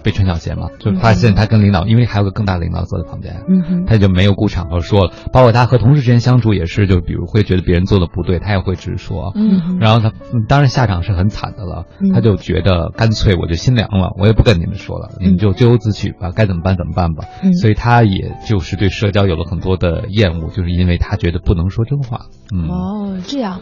[0.04, 5.12] 被穿小鞋嘛，就发现他跟领导，因为还有个更大的领导坐在旁边，嗯，他就没有顾场合说了。
[5.32, 9.32] 包括他和同事之间相处也是，就比如会觉得别人做的不对，他也会直说。
[9.34, 17.24] 嗯然后他嗯当然下场是很惨的了，嗯他就觉得干脆我就心凉了，我也不跟你们说了，你们就咎由自取吧，该怎么办怎么办吧。
[17.42, 22.26] 嗯所以他也就是对社交有了很多的厌恶，就是因为他觉得不能说真话。
[22.52, 23.60] 嗯，哦，这样，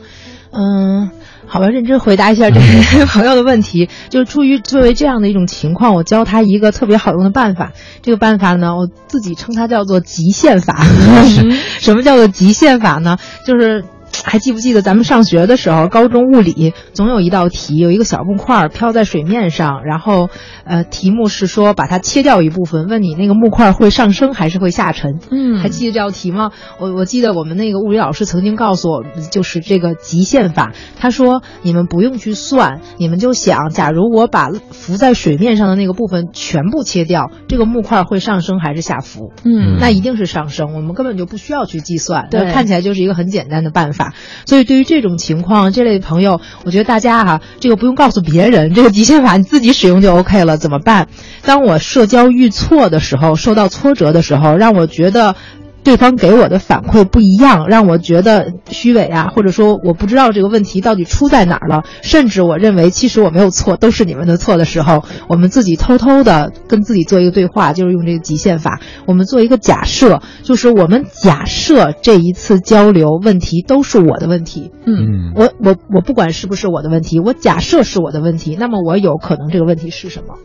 [0.52, 1.10] 嗯，
[1.46, 3.88] 好吧，认真回答一下这位 朋友的问题。
[4.10, 7.72] 就是出于作为这样的一种情况，我教他一个特别好用的办法。
[8.02, 10.84] 这个办法呢，我自己称它叫做极限法。
[11.80, 13.18] 什么叫做极限法呢？
[13.46, 13.84] 就是。
[14.25, 20.29] 还记不记得咱们上学的时候，高中物理总有一道题，有一个小木块儿飘在水面上，然后，
[20.64, 25.18] 呃，题目是说把它切掉一部分，问你那个木块会上升还是会下沉？
[25.31, 26.51] 嗯还记得这道题吗？
[26.79, 30.72] 我我记得我们那个物理老师曾经告诉我，就是这个极限法。
[30.98, 39.33] 他说你们不用去算，你们就想，假如我把浮在水面上的那个部分全部切掉，这个木块会上升还是下浮？
[39.44, 44.01] 嗯那一定是上升，我们根本就不需要去计算，对看起来就是一个很简单的办法。
[44.46, 50.56] 所以对于这种情况，这类朋友，我觉得大家哈、这个不用告诉别人，这个极限法你自己使用就 OK 了。
[50.56, 51.08] 怎么办？
[51.44, 55.36] 当我社交遇挫的时候，受到挫折的时候，让我觉得。
[55.84, 80.36] 对方给我的反馈不一样，让我觉得虚伪啊，或者说我不知道这个问题到底出在哪儿了，甚至我认为其实我没有错，都是你们的错的时候，我们自己偷偷的跟自己做一个对话，就是用这个极限法，我们做一个假设，就是我们假设这一次交流问题都是我的问题，嗯嗯，我我我不管是不是我的问题，我假设是我的问题，那么我有可能这个问题是什么？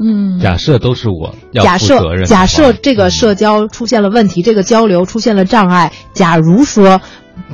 [0.00, 2.24] 嗯假设都是我要假设任。
[2.24, 5.92] 假设这个嗯社交出现了问题，这个交流出现了障碍。
[6.12, 7.00] 假如说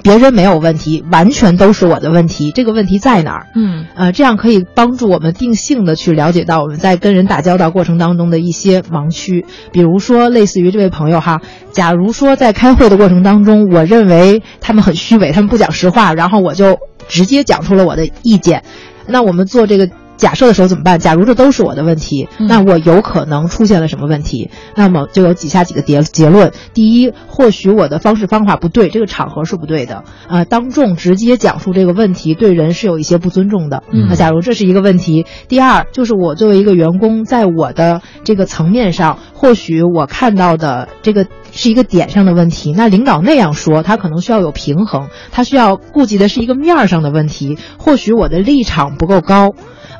[0.02, 3.46] 别人没有问题，完全都是我的问题，这个问题在哪儿？
[3.54, 11.40] 嗯呃，这样可以帮助我们定性的去了解到我们在跟人打交道过程当中的一些盲区，比如说类似于这位朋友哈，
[11.72, 16.78] 假如说在开会的过程当中，我认为他们很虚伪，他们不讲实话，然后我就
[17.08, 18.64] 直接讲出了我的意见，
[19.06, 19.88] 那我们做这个。
[20.16, 20.98] 假设的时候怎么办？
[20.98, 24.50] 假如这都是我的问题，嗯那我有可能出现了什么问题？
[24.74, 30.04] 那么就有以下几个结结论：第一，或许我的方式方法不对，这个场合是不对的。
[30.28, 33.82] 呃，当众直接讲述这个问题，对人是有一些不尊重的。
[33.90, 42.72] 嗯那假如这是一个问题，第二就是我作为一个员工，在我的这个层面上，或许我看到的这个是一个点上的问题。
[42.76, 47.58] 那领导那样说，他可能需要有平衡，他需要顾及的是一个面儿上的问题。
[47.78, 49.54] 或许我的立场不够高。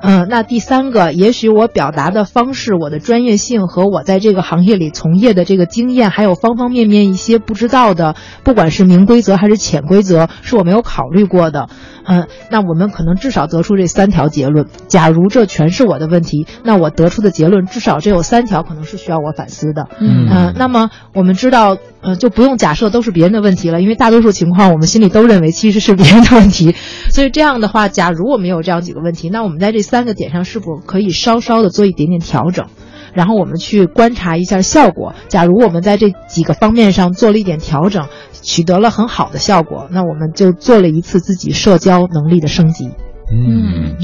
[0.04, 8.14] 嗯，那第三个，也许我表达的方式、我的专业性和我在这个行业里从业的这个经验，还有方方面面一些不知道的，
[8.44, 11.68] 不管是明规则还是潜规则，是我没有考虑过的。
[12.06, 14.66] 嗯，那我们可能至少得出这三条结论。
[14.88, 19.88] 假如这全是我的问题，那我得出的结论至少这有三条可能是需要我反思的。
[19.98, 26.74] 嗯嗯，那么我们知道，呃，就不用假设都是别人的问题了，因为大多数情况我们心里都认为其实是别人的问题。
[27.14, 32.66] 所以这样的话，假如我们有这样几个问题，那我们在这三个点上是否可以稍稍的做一点点调整？
[33.12, 35.14] 然后我们去观察一下效果。
[35.28, 38.08] 假如我们在这几个方面上做了一点调整，
[38.42, 42.90] 取得了很好的效果，那我们就做了一次自己社交能力的升级。
[43.30, 43.96] 嗯，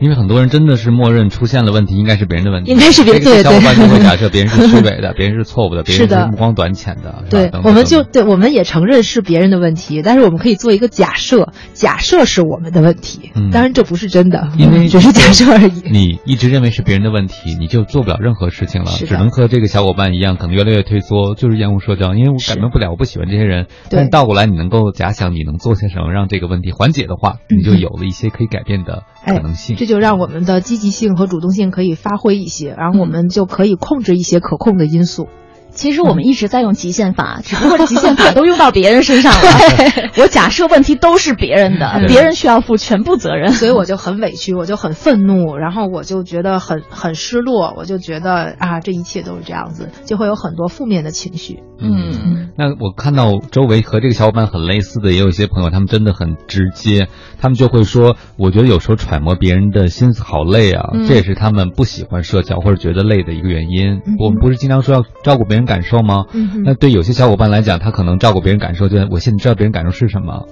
[0.00, 3.52] 因为很多人真的是默认出现了问题，应该是别人的问题，应该是别人这个对对。
[3.52, 13.32] 小伙伴就会假设别人是虚伪的， 别人是错误的，别人是目光短浅的，对我们就对，我们也承认是别人的问题，但是我们可以做一个假设，假设是我们的问题。
[13.34, 13.50] 嗯。
[13.50, 15.82] 当然这不是真的，因为只是假设而已。
[15.90, 23.66] 你一直认为是别人的问题，你就做不了任何事情了，只能和这个小伙伴一样，可能越来越退缩，就是厌恶社交，因为我改变不了，我不喜欢这些人。
[23.90, 29.74] 但倒过来，你能够假想你能做些什么让这个问题缓解的话，你就有了一些可以改变的可能性。
[29.76, 35.28] 哎这就让我们的积极性和主动性可以发挥一些，然后我们就可以控制一些可控的因素。
[35.70, 39.40] 其实我们一直在用极限法，只不过极限法都用到别人身上了。
[40.20, 43.52] 我假设问题都是别人的，别人需要负全部责任。
[43.52, 51.60] 所以我就很委屈，我就很愤怒，然后我就觉得很很失落，我就觉得啊，这一切都是这样子，就会有很多负面的情绪。
[51.80, 57.08] 嗯，那我看到周围和这个小伙伴很类似的，也有一些朋友，他们真的很直接，
[57.40, 64.00] 他们就会说，我觉得有时候揣摩别人的心思好累啊，嗯这也是他们不喜欢社交或者觉得累的一个原因。
[64.04, 66.24] 嗯我们不是经常说要照顾别人感受吗？
[66.32, 70.46] 嗯那对有些小伙伴来讲，他可能照顾别人感受，就我现在知道别人感受是什么。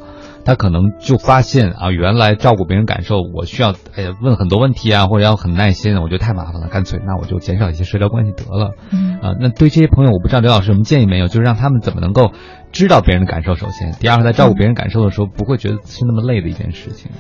[0.44, 8.70] 他可能就发现啊，原来照顾别人感受，我需要哎呀问很多问题啊，或者要很耐心，我觉得太麻烦了，干脆那我就减少一些社交关系得了。
[8.92, 11.26] 嗯啊，那对这些朋友，我不知道刘老师有什么建议没有？
[11.26, 12.30] 就是让他们怎么能够
[12.76, 17.10] 知道别人的感受，首先，第二，在照顾别人感受的时候，不会觉得是那么累的一件事情。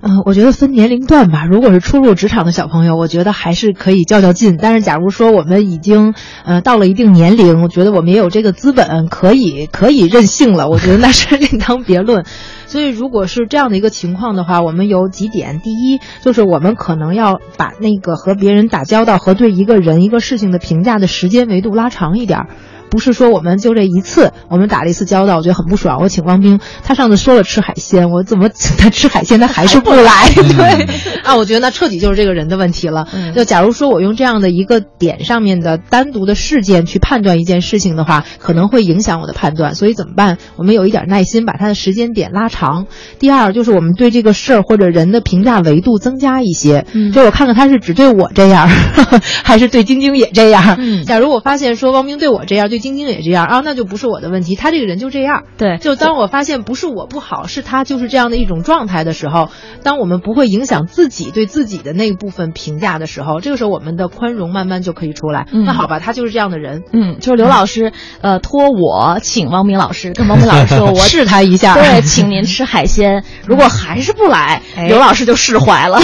[0.00, 1.44] 嗯、我觉得分年龄段吧。
[1.44, 4.56] 如果是初入职场的小朋友，我觉得还是可以较较劲。
[4.56, 6.14] 但是，假如说我们已经
[6.46, 10.70] 呃到了一定年龄，我觉得我们也有这个资本，可以可以任性了。
[10.70, 12.24] 我觉得那是另当别论。
[12.66, 22.46] 所以，如果是这样的一个情况的话，我们有几点：第一，就是我们可能要把那个和别人打交道和对一个人、一个事情的评价的时间维度拉长一点儿。
[22.92, 25.98] 不是说我们就这一次，我们打了一次交道，我觉得很不爽。
[26.02, 30.28] 我请汪冰，他上次说了吃海鲜，我怎么请 他吃海鲜，他还是不来？
[30.36, 30.86] 对，
[31.24, 33.08] 啊，我觉得那彻底就是这个人的问题了。
[33.14, 39.74] 嗯就假如说我用这样的一个点上面的单独的事件去判断一件事情的话，可能会影响我的判断。
[39.74, 40.36] 所以怎么办？
[40.56, 42.86] 我们有一点耐心，把他的时间点拉长。
[43.18, 46.84] 第二，就是我们对这个事儿或者人的评价维度增加一些。
[46.92, 48.68] 嗯就我看看他是只对我这样，
[49.42, 50.76] 还是对晶晶也这样。
[50.78, 55.44] 嗯假如我发现说汪冰对我这样，对晶晶也这样啊，那就不是我的问题，他这个人就这样。
[55.56, 59.48] 对，就当我发现不是我不好，是他就是这样的一种状态的时候，
[59.82, 65.46] 当我们不会影响自己对自己的那一部分评价的时候，这个时候我们的宽容慢慢就可以出来。
[65.52, 71.74] 那好吧，他就是这样的人，嗯，就是刘老师，呃，托我请汪明老师跟汪明老师说，我试他一下。
[71.74, 73.24] 对，请您吃海鲜。
[73.46, 76.00] 如果还是不来，刘老师就释怀了。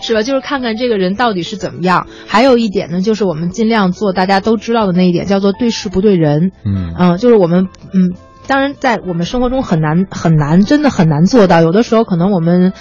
[0.00, 0.22] 是吧？
[0.22, 2.06] 就是看看这个人到底是怎么样。
[2.26, 6.52] 还有一点呢，就是我们尽量做大家都知道的那一点，叫做对事不对人。
[6.64, 8.14] 嗯嗯，就是我们嗯，
[8.46, 11.60] 当然在我们生活中很难很难，真的很难做到。
[11.60, 12.72] 有的时候可能我们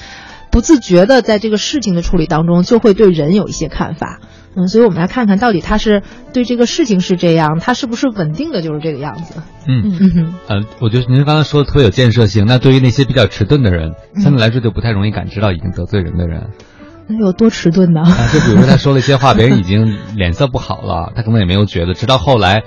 [0.51, 4.19] 不自觉的在这个事情的处理当中，就会对人有一些看法。
[4.53, 6.03] 嗯，所以我们来看看到底他是
[6.33, 9.41] 对这个事情是这样，他是不是稳定的就是这个样子。
[9.65, 12.45] 嗯嗯嗯，呃，我觉得您刚才说的特别有建设性。
[12.45, 16.49] 那对于那些比较迟钝的人，相对来说就不太容易感知到已经得罪人的人。
[16.49, 16.70] 那
[17.19, 18.01] 有多迟钝呢？
[18.01, 22.63] 啊，就比如说他说了一些话，别人已经脸色不好了，他可能也没有觉得，直到后来。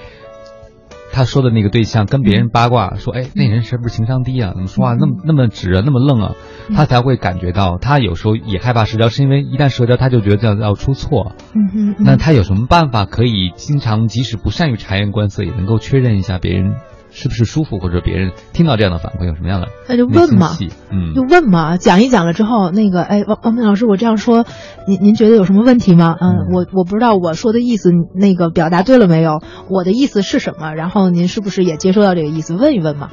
[1.16, 4.50] 他说的那个对象跟别人八卦说，哎，那人是不是情商低啊？
[4.52, 6.32] 怎么说话那么那么直啊，那么愣啊？
[6.74, 11.36] 他才会感觉到，他有时候也害怕社交，是因为一旦社交，他就觉得要要出错。
[11.54, 16.74] 嗯哼，那他有什么办法可以经常，即使不善于察言观色，也能够确认一下别人
[17.14, 20.50] 是不是舒服，或者别人听到这样的反馈有什么样的那就问嘛。
[20.90, 24.44] 嗯就，问嘛，讲一讲了之后，那个，哎，王王明老师，我这样说，
[24.88, 26.16] 您您觉得有什么问题吗？
[26.20, 29.40] 嗯，嗯我我不知道我说的意思，那个表达对了没有？
[29.70, 30.74] 我的意思是什么？
[30.74, 32.56] 然后您是不是也接收到这个意思？
[32.56, 33.10] 问一问嘛，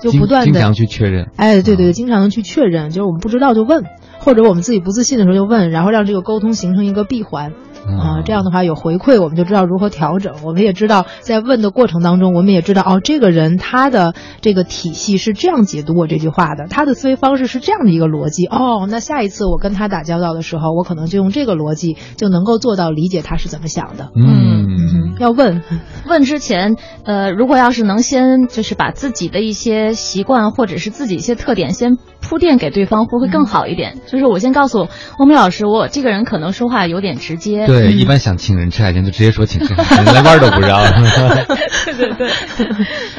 [0.00, 1.28] 就不断的经常去确认。
[1.36, 3.84] 哎，对对对，经常的去确认，就是我们不知道就问，
[4.18, 7.52] 或者我们自己不自信的时候就问，然后让这个沟通形成一个闭环。
[7.86, 10.34] 啊、这样的话有回馈，我们就知道如何调整。
[10.44, 18.46] 我们也知道，在问的过程当中，我们也知道哦，这个人他的这个体系是这样解读我这句话的，他的思维方式是这样的一个逻辑。
[18.46, 24.10] 哦，那下一次我跟他打交道的时候，我可能就用这个逻辑，就能够做到理解他是怎么想的。
[24.14, 25.62] 嗯嗯，要问，
[26.06, 33.98] 问之前，呃，如果要是能先就是把自己的一些习惯或者是自己一些特点先铺垫给对方，会会更好一点。
[34.06, 37.66] 就是我先告诉汪明老师，我这个人可能说话有点直接。
[37.66, 40.80] 对，一般想请人吃海鲜就直接说请吃海鲜，连弯儿都不绕。
[41.96, 42.66] 对对对，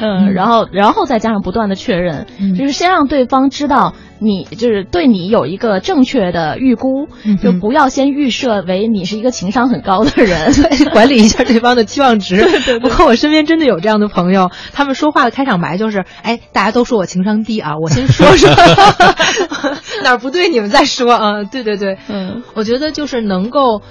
[0.00, 10.52] 嗯，然后然后再加上不断的确认，嗯就是先让对方知道你就是对你有一个正确的预估，嗯就不要先预设为你是一个情商很高的人。
[10.92, 12.44] 管理一下对方的期望值。
[12.80, 18.50] 不过我身边真的有这样的朋友，他们说话的开场白就是：“哎，大家都说我情商低啊，我先说说，
[20.02, 23.82] 哪儿不对你们再说啊。”对对对，嗯，我觉得就是能够。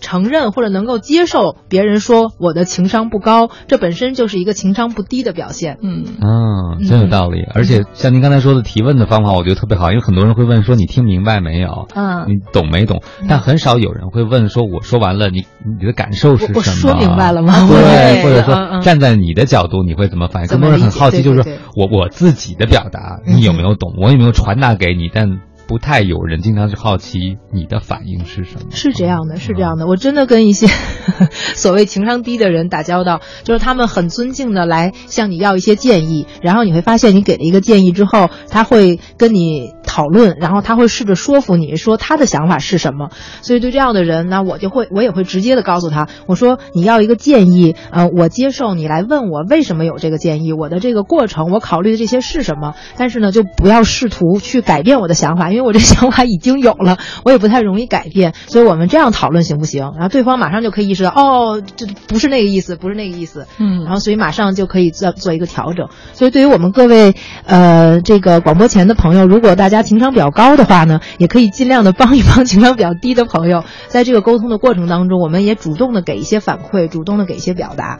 [0.00, 5.78] 承认或者能够接受别人说我的情商不高，这本身就是一个情商不低的表现。
[5.82, 7.42] 嗯嗯，真有道理。
[7.54, 11.88] 而且像您刚才说的提问的方法，我觉得特别好，因为很多人会问说你听明白没有？
[11.94, 13.02] 嗯你懂没懂？
[13.28, 16.54] 但很少有人会问说我说完了，你你的感受是什么？
[16.54, 20.48] 我我说明白了吗对，对或者说站在你的角度你会怎么反应？
[20.48, 23.94] 怎么更多人很好奇，就是我我自己的表达你有没有懂？
[23.98, 25.10] 我有没有传达给你？
[25.12, 28.70] 但不太有人经常去好奇你的反应是什么。
[28.70, 29.86] 是这样的，是这样的。
[29.86, 30.66] 我真的跟一些
[31.54, 43.10] 所谓情商低的人打交道，就是他们很尊敬的来向你要一些建议，然后你会发现你给了一个建议之后，他会跟你讨论，然后他会试着说服你说他的想法是什么。
[43.42, 59.92] 所以对这样的人，那我就会我也会直接的告诉他，我说你要一个建议，呃，我接受你来问我为什么有这个建议，我的这个过程，我考虑的这些是什么，但是呢，就不要试图去改变我的想法，因为我这想法已经有了，我也不太容易改变，所以我们这样讨论行不行？
[59.94, 65.88] 然后对方马上就可以意识到，哦，这不是那个意思，不是那个意思，嗯然后所以马上就可以做做一个调整。
[66.12, 67.14] 所以对于我们各位
[67.46, 77.98] 呃这个广播前的朋友，如果大家情商比较高的话呢，也可以尽量的帮一帮情商比较低的朋友，在这个沟通的过程当中，我们也主动的给一些反馈，主动的给一些表达。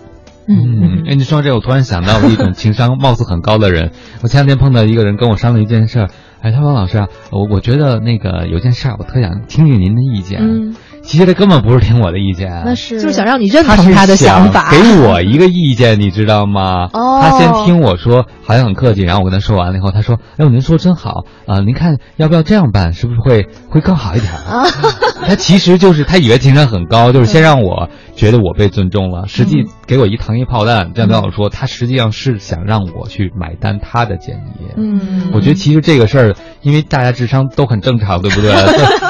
[0.50, 3.92] 嗯，哎，你说这，我突然想到了一种情商貌似很高的人。
[4.22, 6.10] 我前两天碰到一个人跟我商量一件事儿，
[6.40, 10.40] 哎，他说王老师啊，我我觉得那个有件事儿，我特想听听您的意见。
[10.40, 14.70] 嗯，其实他根本不是听我的意见，那是就是想让你认同他的想法。
[14.70, 16.88] 给 我一个意见，你知道吗？
[16.92, 22.92] 哦他先听我说，好像很客气，然后我跟他说完了以后，他说：“哎呦，您说真好啊、您看要不要这样办？
[22.94, 24.64] 是不是会会更好一点？”啊，
[25.26, 30.92] 他其实就是他以为情商很高，就是先让我觉得我被尊重了，实际给我一糖衣炮弹。
[30.92, 34.72] 这样跟我说，他实际上是想让我去买单他的建议。
[34.76, 38.50] 嗯，我觉得其实这个事儿，因为大家智商都很正常，对不对？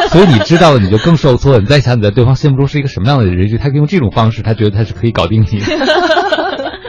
[0.08, 1.58] 所 所以你知道了，你就更受挫。
[1.58, 5.58] 你再想你在对方心目中是一个什么样的人，他用这种方式，他觉得他是可以搞定你。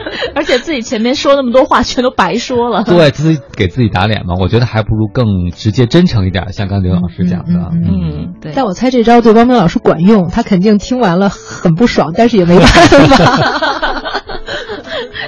[0.34, 2.84] 而且自己前面说那么多话，全都白说了。
[2.84, 6.52] 对自己给自己打脸嘛，我觉得还不如更直接、真诚一点。
[6.52, 8.52] 像刚刘老师讲的，嗯嗯嗯，对。
[8.54, 14.02] 但我猜这招对汪明老师管用，他肯定听完了很不爽，但是也没办法。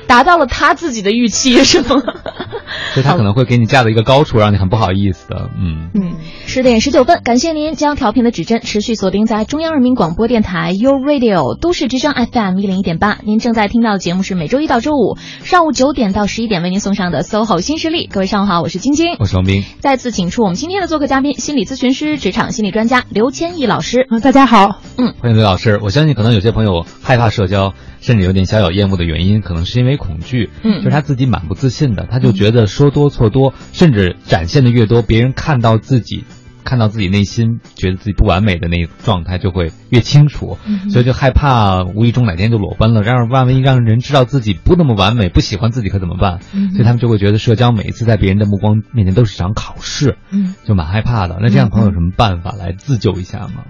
[0.07, 2.03] 达到了他自己的预期，是吗？
[2.95, 5.51] 所以他可能会给你架到一个高处，让你很不好意思的。
[5.59, 6.17] 嗯，嗯，
[6.47, 13.19] 十点十九分，感谢您将调频的指针持续锁定在中央人民广播电台 u Radio 都市之声 FM 一零一点八。
[13.25, 18.07] 您正在听到的节目是每周一到周五上午九点到十一点为您送上的 SOHO 新势力。
[18.07, 19.17] 各位上午好，我是晶晶。
[19.19, 19.65] 我是王斌。
[19.81, 24.07] 再次请出我们今天的做客嘉宾，心理咨询师、职场心理专家刘千亿老师。
[24.09, 25.79] 啊，大家好，嗯欢迎刘老师。
[25.83, 30.51] 我相信可能有些朋友害怕社交，甚至有点小小厌恶的原因，可能是因为恐惧。
[30.63, 36.25] 嗯就是他自己蛮不自信的，他就觉得说多错多，甚至展现的越多，别人看到自己。
[36.65, 40.59] 看到自己内心觉得自己不完美的那个状态就会越清楚，
[40.91, 46.41] 所以就害怕无意中哪天就裸奔了，让万一让人知道自己不那么完美，不喜欢自己可怎么办？
[46.41, 51.39] 所以他们就会觉得社交每一次在别人的目光面前都是场考试，嗯就蛮害怕的。
[51.43, 53.65] 那这样朋友有什么办法来自救一下吗？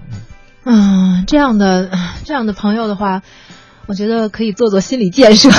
[0.63, 1.89] 嗯，这样的
[2.25, 3.23] 这样的朋友的话，
[3.85, 5.49] 我觉得可以做做心理建设，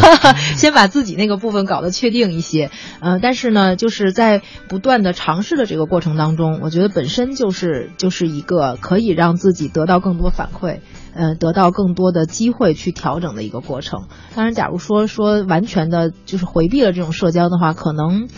[0.56, 2.70] 先把自己那个部分搞得确定一些。
[3.00, 10.80] 呃，但是呢，就是在不断的尝试的这个过程当中，我觉得本身就是就是一个可以让自己得到更多反馈。
[11.12, 14.04] 呃，得到更多的机会去调整的一个过程。
[14.36, 18.28] 当然，假如说说完全的就是回避了这种社交的话，可能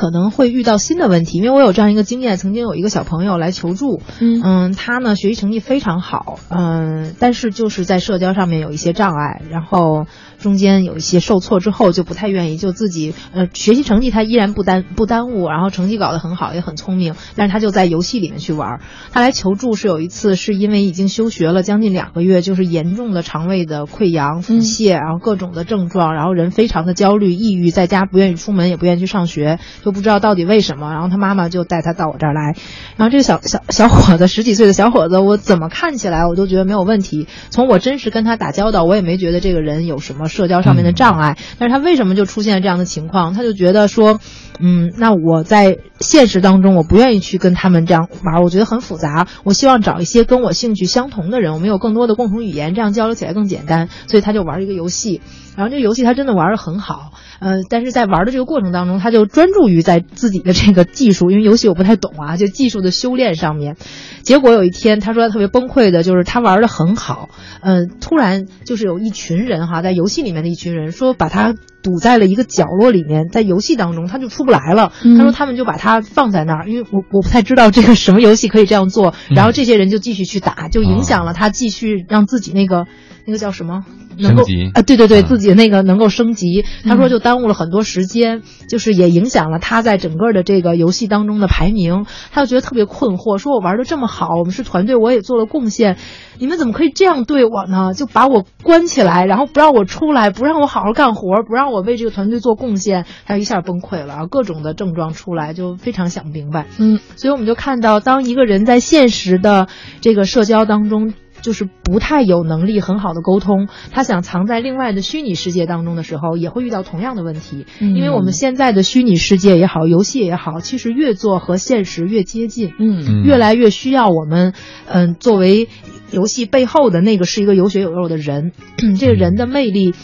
[0.00, 1.36] 可能会遇到新的问题。
[1.36, 10.06] 因为我有这样一个经验，曾经有一个小朋友来求助，嗯嗯，他呢学习成绩非常好，嗯，但是就是在社交上面有一些障碍，然后
[10.38, 18.80] 中间有一些受挫之后就不太愿意，就自己呃学习成绩他依然不耽不耽误，然后成绩搞得很好，也很聪明，但是他就在游戏里面去玩儿。
[19.12, 30.92] 他来求助是有一次是因为已经休学了将近两个月，就是严重的肠胃的溃疡、腹泻，然后各种的症状，然后人非常的焦虑、抑郁，在家不愿意出门，也不愿意去上学，就不知道到底为什么。
[30.92, 32.54] 然后他妈妈就带他到我这儿来，
[32.96, 37.26] 然后这个小小小伙子十几岁的小伙子，我怎么看起来我都觉得没有问题。
[37.50, 41.36] 从我真实跟他打交道，我也没觉得这个人有什么社交上面的障碍。
[41.58, 43.34] 但是他为什么就出现了这样的情况？
[43.34, 44.20] 他就觉得说，
[44.58, 49.26] 嗯，那我在现实当中我不愿意去跟他们这样玩，我觉得很复杂。
[49.44, 53.88] 我希望找一些跟我兴趣相同的人，我们有更多的共同语言，这样交流起来更简单。
[54.06, 55.20] 所以他就玩一个游戏，
[55.56, 57.12] 然后这个游戏他真的玩的很好。
[57.40, 63.76] 呃，但是在玩的这个过程当中，他就专注于在自己的这个技术，因为游戏我不太懂啊，就技术的修炼上面。
[64.22, 67.30] 结果有一天，他说他特别崩溃的，就是他玩的很好，
[67.62, 74.92] 呃，突然就是有一群人哈，在游戏里面的一群人说把他堵在了一个角落里面，在游戏当中他就出不来了。
[75.02, 82.84] 嗯他说他们就把他放在那儿，因为我我不太知道这个什么游戏可以这样做，然后这些人就继续去打，就影响了他继续让自己那个
[83.26, 83.84] 那个叫什么
[84.20, 84.42] 能够
[84.74, 86.64] 啊，对对对，嗯自己那个能够升级。
[86.84, 92.06] 他说就耽误了很多时间，就是也影响了他在整个的这个游戏当中的排名。
[92.32, 95.96] 他就觉得特别困惑，说我玩的这么好，我们是团队，我也做了贡献，
[96.38, 97.94] 你们怎么可以这样对我呢？
[97.94, 106.66] 就把我关起来，然后不让我出来，不让我好好干活，不让我为这个团队做贡献，他一下崩溃了，然后各种的症状出来，就非常想不明白。
[106.78, 109.68] 嗯，所以我们就看到，当一个人在现实的
[110.00, 111.14] 这个社交当中。
[111.42, 117.66] 就是不太有能力很好的沟通，他想藏在另外的虚拟世界当中的时候，也会遇到同样的问题。
[117.80, 124.54] 嗯因为我们现在的虚拟世界也好，游戏也好，其实越做和现实越接近，嗯嗯越来越需要我们，
[124.86, 125.68] 嗯、作为
[126.10, 128.52] 游戏背后的那个是一个有血有肉的人，
[128.98, 129.94] 这个人的魅力。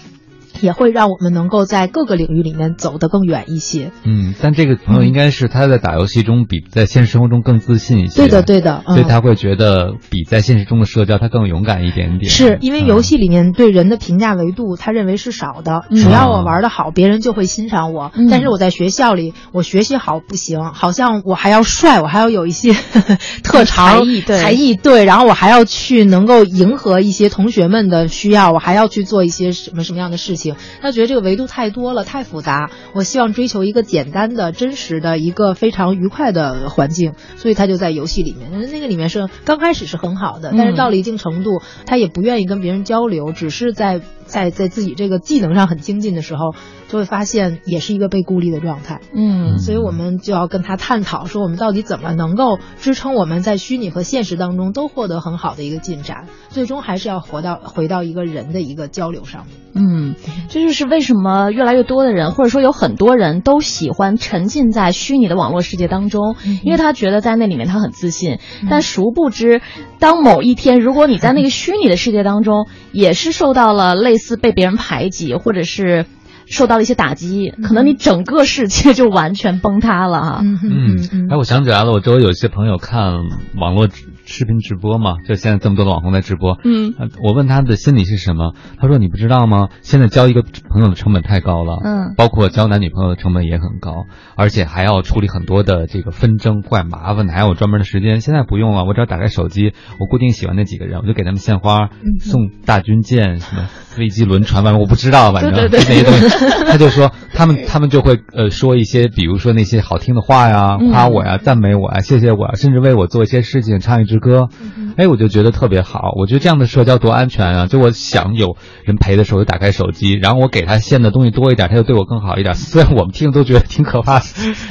[0.61, 3.93] 也会让我们能够在各个领域里面走得更远一些。
[4.05, 8.23] 嗯，但这个朋友应该是他在打游戏中比在现实生活中更自信一些。
[8.23, 12.31] 对的，对的，嗯、所以他会觉得比在现实中的社交他更勇敢一点点。
[12.31, 15.85] 是因为嗯游戏里面对人的评价维度，他认为是少的。
[15.91, 18.13] 嗯只要我玩的好，别人就会欣赏我。
[18.15, 22.73] 嗯但是我在学校里，我学习好不行，好像我还要帅，我还要有一些
[23.43, 30.46] 特长、才艺对才艺对，然后我还要去能够迎合一些同学们的需要，我还要去做一些什么什么样的事情。
[30.83, 32.71] 他觉得这个维度太多了，太复杂。
[32.93, 38.51] 我希望追求一个简单的、真实的一个非常愉快的环境，所以他就在游戏里面。
[38.71, 46.55] 那个里面是刚开始是很好的，但是嗯到了一定程度，他也不愿意跟别人交流，只是在在在自己这个技能上很精进的时候，
[46.89, 49.01] 就会发现也是一个被孤立的状态。
[49.13, 59.57] 嗯所以我们就要跟他探讨，说我们到底怎么能够支撑我们在虚拟和现实当中都获得很好的一个进展，最终还是要活到回到一个人的一个交流上面。
[59.79, 60.15] 嗯，
[60.49, 66.35] 这就是为什么越来越多的人，或者说有很多人都喜欢沉浸在虚拟的网络世界当中，
[66.65, 68.39] 因为他觉得在那里面他很自信。
[68.71, 69.61] 但殊不知，
[69.99, 76.07] 当某一天如果你在那个虚拟的世界当中也是受到了类似被别人排挤，或者是
[76.47, 80.41] 受到了一些打击，可能你整个世界就完全崩塌了哈。
[80.43, 83.13] 嗯嗯嗯哎，我想起来了，我周围有一些朋友看
[83.57, 86.59] 网络直视频直播嘛，就现在这么多的网红在直播。
[86.65, 86.95] 嗯。
[86.99, 89.69] 呃我问他的心理是什么，他说你不知道吗？
[89.83, 92.15] 现在交一个朋友的成本太高了，嗯。
[92.17, 94.05] 包括交男女朋友的成本也很高，
[94.37, 98.21] 而且还要处理很多的这个纷争，怪麻烦的，还有专门的时间。
[98.21, 102.19] 现在不用了，我只要打开手机，我固定喜欢那几个人，我就给他们献花，嗯。
[102.21, 105.87] 送大军舰什么飞机轮船，反正我不知道，反正对对对。
[105.89, 106.29] 那些东西，
[106.67, 110.91] 他就说他们他们就会呃说一些，比如说那些好听的话呀，嗯。
[110.91, 114.49] 夸我呀，赞美我呀，谢谢我呀，甚至为我做一些事情，唱一支歌，
[114.97, 116.13] 哎，我就觉得特别好。
[116.17, 117.67] 我觉得这样的社交多安全啊！
[117.67, 122.55] 就我想有人陪的时候，就打开手机，然后我给他献的东西多一点，他就对我更好一点。
[122.55, 124.25] 虽然我们听都觉得挺可怕的，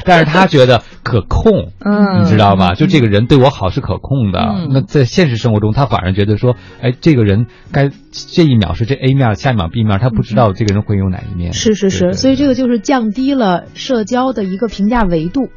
[0.06, 2.74] 但是他觉得可控，嗯你知道吗？
[2.76, 4.40] 就这个人对我好是可控的。
[4.40, 11.54] 嗯那在现实生活中，他反而觉得说，哎，这个人该这一秒是这 A 面，下一秒 B 面，他不知道这个人会有哪一面。
[11.54, 15.50] 是是是，对对所以这个就是降低了社交的一个评价维度。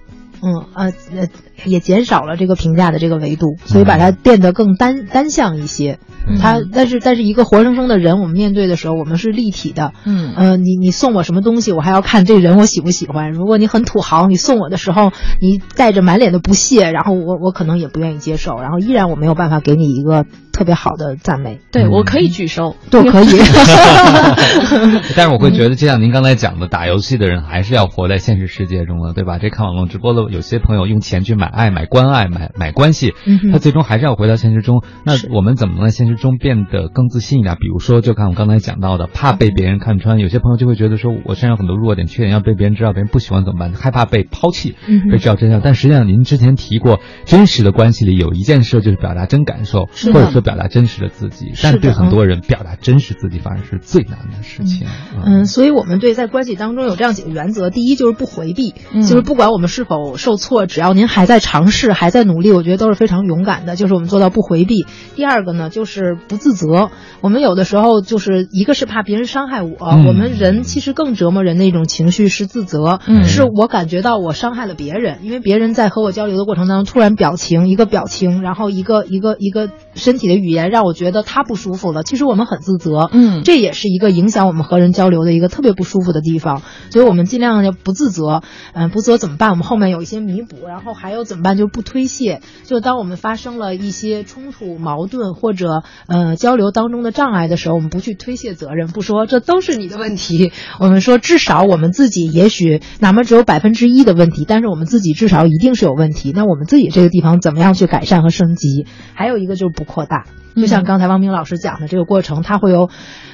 [0.43, 1.29] 嗯呃呃，
[1.65, 5.99] 也减少了这个评价的这个维度，所以把它变得更单单向一些。
[6.31, 9.93] 嗯它但是但是一个活生生的人，我们面对的时候，我们是立体的。
[10.05, 13.33] 嗯呃，你你送我什么东西，我还要看这个人我喜不喜欢。
[13.33, 15.11] 如果你很土豪，你送我的时候，
[15.41, 20.27] 你带着满脸的不屑，然后我我可能也不愿意接受，然后依然我没有办法给你一个
[20.59, 21.61] 特别好的赞美。
[21.71, 23.29] 对我可以举手，对， 可以。
[25.15, 29.39] 但是我会觉得，就像您刚才讲的，打游戏的人还是要活在现实世界中的，对吧？
[29.39, 33.15] 这看网络直播的有些朋友用钱去买爱、买关爱、买买关系，
[33.53, 34.83] 他最终还是要回到现实中。
[35.05, 37.55] 那我们怎么能在现实中变得更自信一点？
[37.61, 40.19] 比如说，就看我刚才讲到的，怕被别人看穿。
[40.19, 43.73] 有些朋友就会觉得说，我身上有很多弱点、缺点，要被别人知道，别人不喜欢怎么办？
[43.75, 44.75] 害怕被抛弃
[45.09, 45.61] 被知道真相。
[45.63, 51.53] 但实际上，您之前提过，真实的关系里有一件事就是表达真感受，是或者说表达真实的自己。
[51.63, 54.87] 但对很多人，表达真实自己反而是最难的事情。
[55.23, 63.77] 嗯，所以我们对在关系当中有这样几个原则：第一就是不回避，嗯就是不管我们是否受挫，只要您还在尝试、还在努力，我觉得都是非常勇敢的。
[63.77, 64.87] 就是我们做到不回避。
[65.17, 66.89] 第二个呢，就是不自责。
[67.21, 82.03] 我们有的时候就是一个是怕别人伤害我，嗯我们人其实更折磨人的一种情绪是自责，嗯是我感觉到我伤害了别人，因为别人在和我交流的过程当中，突然表情一个表情，然后一个一个一个身体的语言让我觉得他不舒服了。
[82.03, 88.43] 其实我们很自责，嗯这也是一个影响我们和人交流的一个特别不舒服的地方，所以我们尽量要不自责。
[88.73, 89.51] 嗯、不自责怎么办？
[89.51, 91.57] 我们后面有一些弥补，然后还有怎么办？
[91.57, 92.41] 就是不推卸。
[92.65, 100.53] 就当我们发生了一些冲突、矛盾或者呃交流当中的障碍的时候，我们不去推卸责任，不说这都是你的问题。
[100.79, 106.33] 我们说至少我们自己也许哪怕只有百分之一的问题，但是我们自己至少一定是有问题。
[106.35, 108.87] 那我们自己这个地方怎么样去改善和升级？
[109.15, 110.27] 还有一个就是不扩大。
[110.57, 112.91] 就像刚才汪明老师讲的这个过程，它会有，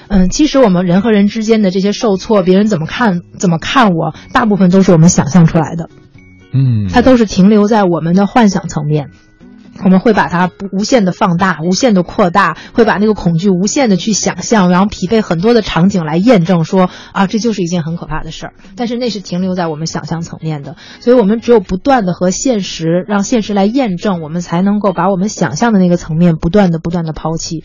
[0.09, 5.89] 嗯，其实我们人和人之间的这些受挫，别人怎么看怎么看我，大部分都是我们想象出来的，
[6.53, 9.11] 嗯，它都是停留在我们的幻想层面。
[9.83, 18.55] 我们会把它无限的放大，无限的扩大，会把那个恐惧无限的去想象，然后匹配很多的场景来验证说啊，这就是一件很可怕的事儿。
[18.77, 27.65] 但是那是停留在我们想象层面的，所以我们只有不断的和现实，让现实来验证，我们才能够把我们想象的那个层面不断的不断的抛弃。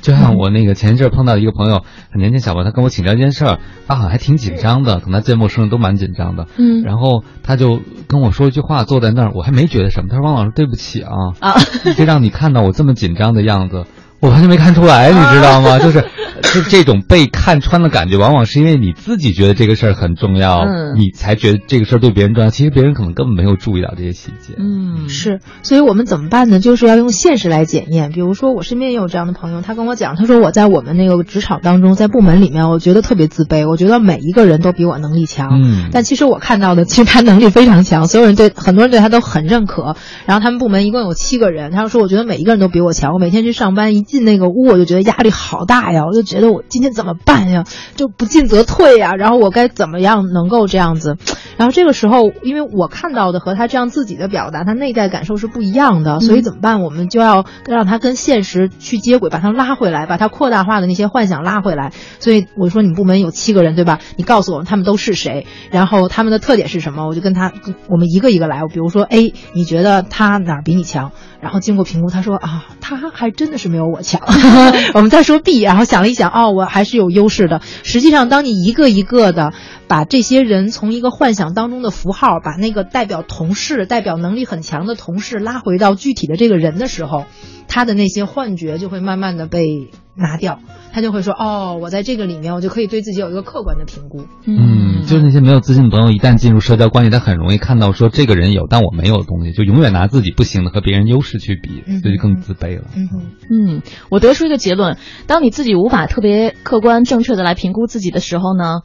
[0.00, 6.46] 就像我那个前一阵碰到一个朋友，很年轻小朋友，他跟我请教一件事儿，他好像还挺紧张的，可能见陌生人都蛮紧张的。
[6.56, 10.08] 嗯然后他就跟我说一句话，坐在那儿，我还没觉得什么。
[10.08, 11.54] 他说：“汪老师，对不起啊，啊，
[11.96, 13.86] 这让你看到我这么紧张的样子，
[14.20, 15.78] 我完全没看出来，你知道吗？
[15.78, 16.04] 就是，
[16.42, 22.50] 就这种被看穿的感觉，往往是因为你自己觉得这个事儿很重要，嗯你才觉得这个事儿对别人重要。
[22.50, 24.54] 其实别人可能根本没有注意到这些细节。
[24.58, 26.58] 嗯，是，所以我们怎么办呢？
[26.58, 28.10] 就是要用现实来检验。
[28.10, 35.60] 比如说，我身边也有这样的朋友，他跟我讲，他说我在我们那个职场当中，在部门里面，我觉得特别自卑，我觉得每一个人都比我能力强。
[35.62, 39.94] 嗯但其实我看到的，其实他能力非常强，所有人对很多人对他都很认可。
[40.26, 43.12] 然后他们部门一共有七个人，他说我觉得每一个人都比我强。
[43.12, 47.64] 我每天去上班，一进那个屋，我就觉得压力好大呀，我就觉得我今天怎么办呀？
[47.94, 49.14] 就不进则退呀。
[49.14, 51.16] 然后我该怎么样能够这样子？
[51.58, 56.82] 然后这个时候，因为我看到的和他这样自己的表达，他内在感受是不一样的，所以怎么办？
[56.82, 61.92] 我们就要让他跟现实去接轨，把他拉回来，把他扩大化的那些幻想拉回来。
[62.20, 63.98] 所以我说，你部门有七个人，对吧？
[64.16, 67.06] 你告诉我们他们都是谁，然后他们的特点是什么？
[67.06, 67.52] 我就跟他，
[67.88, 68.62] 我们一个一个来。
[68.72, 71.10] 比如说 A，你觉得他哪儿比你强？
[71.40, 74.20] 然后经过评估，他说啊，他还真的是没有我强。
[74.94, 77.60] 我们再说 B，然后想了一想，哦，我还是有优势的。
[77.82, 79.52] 实际上，当你一个一个的
[79.86, 87.24] 把这些人从一个幻想当中的符号，把那个代表同事、代表能力很强的同事拉回到具体的这个人的时候，
[87.68, 90.60] 他的那些幻觉就会慢慢的被拿掉，
[90.92, 94.24] 他就会说，哦，我在这个里面，我就可以对自己有一个客观的评估。
[94.46, 102.86] 嗯，就是那些没有自信的朋友，一旦进入社交关系，他很容易看到说这个人有，但我没有的东西，就永远拿自己不行的和别人优势去比，嗯所以就更自卑了。
[102.96, 103.08] 嗯。
[103.50, 104.96] 嗯，我得出一个结论：
[105.26, 108.80] 当你自己无法特别客观正确的来评估自己的时候呢，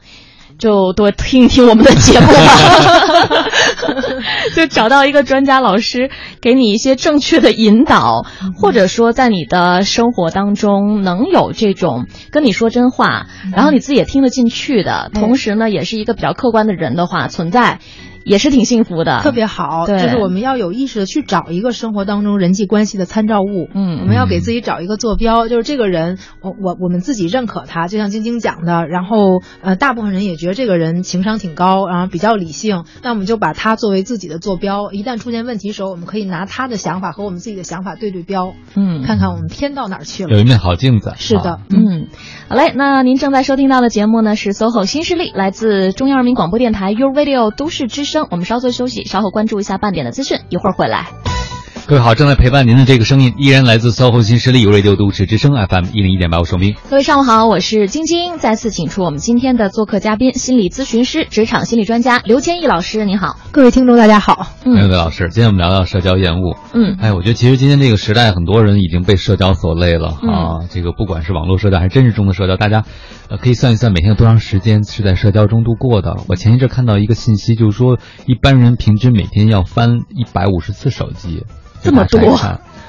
[0.58, 3.48] 就多听一听我们的节目吧，
[4.56, 6.10] 就找到一个专家老师
[6.42, 8.26] 给你一些正确的引导，
[8.56, 17.80] 或者说在你的生活当中能有这种跟你说真话，然后你自己也听得进去的，同时呢也是一个比较客观的人的话存在。
[18.26, 20.02] 也是挺幸福的，特别好，对。
[20.02, 24.00] 就是我们要有意识的去找一个生活当中人际关系的参照物，嗯。
[24.02, 39.04] 我们要给自己找一个坐标，就是这个人，我我我们自己认可他，就像晶晶讲的，然后呃，大部分人也觉得这个人情商挺高，然后比较理性，那我们就把他作为自己的坐标，一旦出现问题的时候，我们可以拿他的想法和我们自己的想法对对标，嗯。
[39.04, 40.30] 看看我们偏到哪儿去了。
[40.34, 41.14] 有一面好镜子。
[41.18, 42.08] 是的啊，嗯，
[42.48, 48.13] 好嘞，那您正在收听到的节目呢是 SOHO 新势力，来自中央人民广播电台 u Radio 都市之声。
[48.30, 51.12] 我们稍作休息，稍后关注一下半点的资讯，一会儿回来。
[51.86, 56.76] 各位好，正在陪伴您的这个声音依然来自 SOHO 新势力 Radio 都市之声 FM 一零一点八，我是明。
[56.90, 63.36] 各位上午好，我是晶晶，再次请出我们今天的做客嘉宾，心理咨询师、职场心理专家刘千毅老师，您好。
[63.52, 66.56] 各位听众大家好，还有个老师，今天我们聊聊社交厌恶。
[66.74, 70.60] 嗯哎，我觉得其实今天这个时代，很多人已经被社交所累了嗯啊。
[70.70, 72.86] 这个不管是网络社交还是真实中的社交，大家
[73.30, 76.16] 呃可以算一算每天有多长时间是在社交中度过的。
[76.30, 81.44] 我前一阵看到一个信息，就是说一般人平均每天要翻一百五十次手机，
[81.84, 82.40] 这么多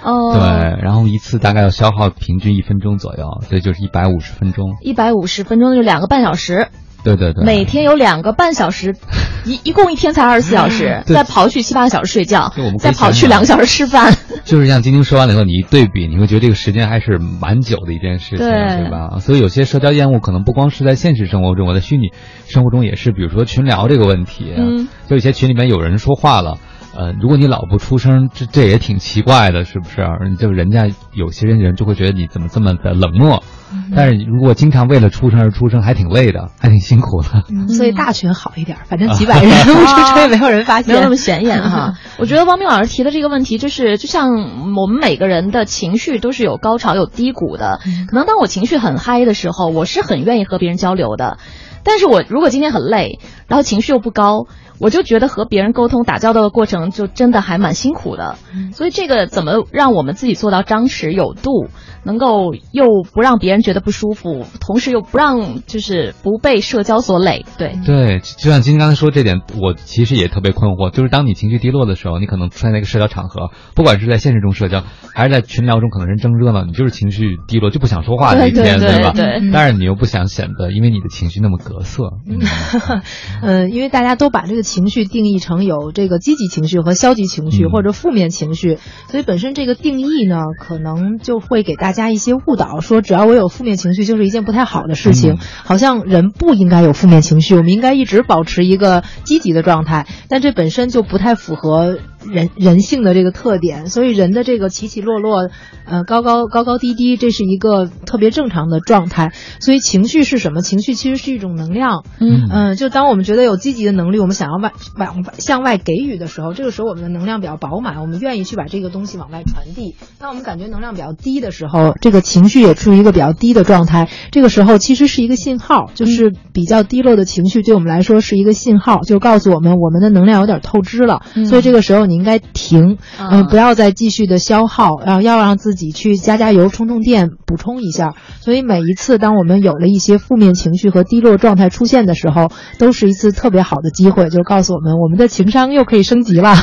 [0.02, 4.76] 哦，对，，然后一次大概要消耗平均一分钟左右，这就是一百五十分钟。
[4.82, 6.68] 一百五十分钟就两个半小时，
[7.02, 8.94] 对对对，每天有两个半小时，
[9.46, 14.14] 一一共一天才二十四小时，对再刨去七八个小时睡觉再刨去两个小时吃饭。
[14.44, 19.20] 就是像晶晶说完了以后，你一对比，你会觉得这个时间还是蛮久的一件事情，对对吧？
[19.20, 22.08] 所以有些社交厌恶可能不光是在现实生活中，我在虚拟
[22.46, 26.58] 生活中也是，比如说群聊这个问题，嗯，就有些群里面有人说话了。
[26.96, 30.06] 呃，如果你老不出声，这这也挺奇怪的，是不是？
[30.38, 33.42] 就人家有些人人就会觉得你怎么这么的冷漠，
[33.72, 37.68] 嗯但是如果经常为了出声而出声，还挺累的，还挺辛苦的。
[37.68, 41.94] 所以大群好一点，反正几百人，我说也没有人发现， 没有那么显眼哈。
[42.18, 44.30] 我觉得汪明老师提的这个问题，就是就像
[44.76, 47.80] 我们每个人的情绪都是有高潮有低谷的。
[48.08, 51.38] 可能当我情绪很嗨的时候，我是很愿意和别人交流的。
[51.86, 54.46] 但是我如果今天很累，然后情绪又不高，
[54.78, 58.36] 我就觉得和别人沟通打交道的过程就真的还蛮辛苦的。
[58.72, 61.68] 所以这个怎么让我们自己做到张弛有度，
[62.04, 67.44] 能够又不让别人觉得不舒服，同时又不让就是不被社交所累？
[67.58, 70.90] 对，对，就像今天刚才说这点，我其实也特别困惑。
[70.90, 74.82] 就是当你情绪低落的时候，你可能出现在一个社交场合，不管是在现实中社交，
[75.14, 79.12] 还是在群聊中，可能人正热闹，你就是情绪低落，就不想说话那一天，对对对吧？
[79.14, 82.10] 对嗯但是你又不想显得，因为你的情绪那么膈得瑟。
[83.42, 87.70] 嗯，因为大家都把这个情绪定义成有这个积极情绪和消极情绪，嗯。
[87.70, 88.78] 或者负面情绪，
[89.10, 95.38] 所以本身这个定义呢，可能就会给大家一些误导，说只要我有负面情绪就是一件不太好的事情，嗯。
[95.64, 101.98] 好像人不应该有负面情绪，我们应该一直保持一个积极的状态，但这本身就不太符合
[102.30, 105.48] 人人性的这个特点，所以人的这个起起落落，
[105.86, 109.32] 呃，高高高高低低，这是一个特别正常的状态。
[109.60, 110.60] 所以情绪是什么？
[110.60, 112.04] 情绪其实是一种能量。
[112.20, 119.94] 嗯嗯，就当我们觉得有积极的能力，我们想要外往外向外给予的时候，这个时候我们的能量比较饱满，我们愿意去把这个东西往外传递。
[120.18, 138.14] 当我们感觉能量比较低的时候，这个情绪也处于一个比较低的状态，这个时候其实是一个信号，就是比较低落的情绪对我们来说是一个信号，就告诉我们我们的能量有点透支了，嗯所以这个时候你应该停，啊嗯、不要再继续的消耗，然后要让自己去加加油、充充电，补充一下。
[138.40, 146.54] 所以每一次当我们有了一些负面情绪和低落状态出现的时候，都是一次特别好的机会，就是告诉我们我们的情商又可以升级了。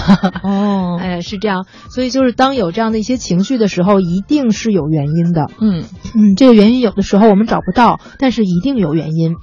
[0.43, 5.47] 哦， 哎，是这样，所以就是当有这样的一些情绪的时候，一定是有原因的。
[5.60, 5.84] 嗯
[6.16, 9.36] 嗯，这个原因有的时候我们找不到，但是一定有原因。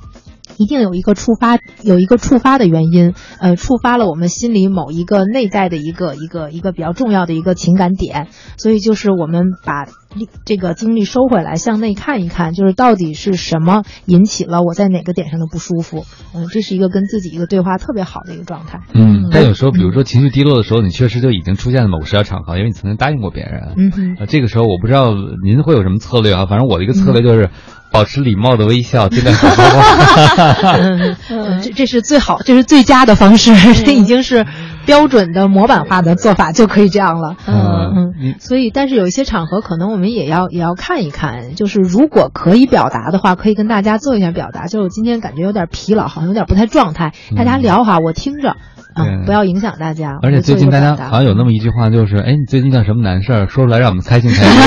[0.58, 9.84] 一定有一个触发，有一个触发的原因，呃，触发了我们心里某一个内在的一个一个一个比较重要的一个情感点，所以就是我们把
[10.14, 16.04] 力这个精力收回来，向内看一看，就是到底是什么引起了我在哪个点上的不舒服，
[16.34, 23.74] 嗯，这是一个跟自己一个对话特别好的一个状态，嗯，但有时候，比如说情绪低落的时候，你确实就已经出现了某个社交场合，因为你曾经答应过别人。
[23.76, 26.46] 嗯这个时候我不知道您会有什么策略啊？
[26.46, 27.50] 反正我的一个策略就是
[27.90, 30.72] 保持礼貌的微笑， 尽量少说话。
[30.78, 34.46] 嗯，嗯这这是最好，这是最佳的方式，这已经是
[34.86, 37.36] 标准的模板化的做法，就可以这样了。
[37.46, 44.66] 嗯嗯，所以，但是有一些场合，可能我们也要也要看一看，就是如果可以表达的话，可以跟大家做一下表达。
[44.66, 48.56] 就是我今天感觉有点疲劳，好像有点不太状态，大家聊哈，我听着，啊，
[48.96, 50.18] 对不要影响大家。
[50.22, 54.60] 而且最近大家好像有那么一句话，就是哎，你最近遇到什么难事儿，说出来让我们开心开心。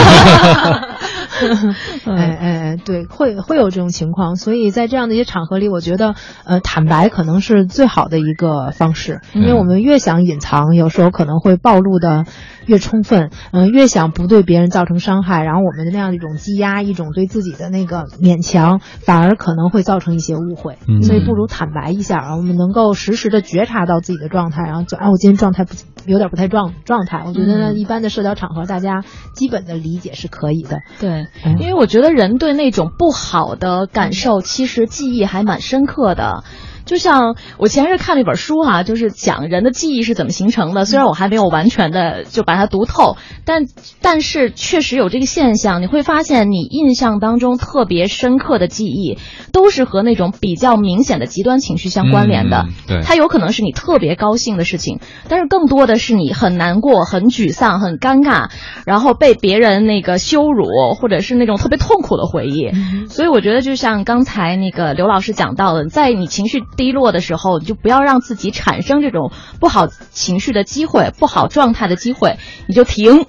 [2.06, 6.16] 哎哎哎，对，会会有这种情况，所以在这样的一些场合里，我觉得，
[6.46, 12.26] 呃，坦白可能是最好的一个方式，因为嗯我们越想隐藏，有时候可能会暴露的
[12.66, 21.02] 越充分，嗯、越想不对别人造成伤害，然后我们的那样一种积压，一种对自己的那个勉强，反而可能会造成一些误会，嗯。
[21.02, 25.74] 所以不如坦白一下，我们能够实时的觉察到自己的状态，然后就，啊，我今天状态不
[26.06, 30.80] 有点不太状状态，我觉得一般的社交场合，大家基本的理解是可以的。
[31.00, 36.44] 对，嗯因为我觉得人对那种不好的感受，其实记忆还蛮深刻的。
[36.92, 40.84] 就像我前日看了一本书哈、就是讲人的记忆是怎么形成的。
[40.84, 43.16] 虽然我还没有完全的就把它读透，
[43.46, 43.64] 但
[44.02, 45.82] 但是确实有这个现象。
[45.82, 49.18] 你会发现，你印象当中特别深刻的记忆，
[49.54, 52.66] 都是和那种比较明显的极端情绪相关联的。
[52.68, 58.50] 嗯对它有可能是你特别高兴的事情，但是更多的是你很难过、很沮丧、很尴尬，
[58.86, 60.66] 然后被别人那个羞辱，
[61.00, 62.70] 或者是那种特别痛苦的回忆。
[63.08, 73.28] 所以我觉得，就像刚才那个刘老师讲到的，在你情绪低落的时候，你就不要让自己产生这种不好情绪的机会、不好状态的机会，你就停。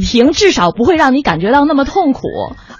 [0.00, 2.28] 停，至少不会让你感觉到那么痛苦，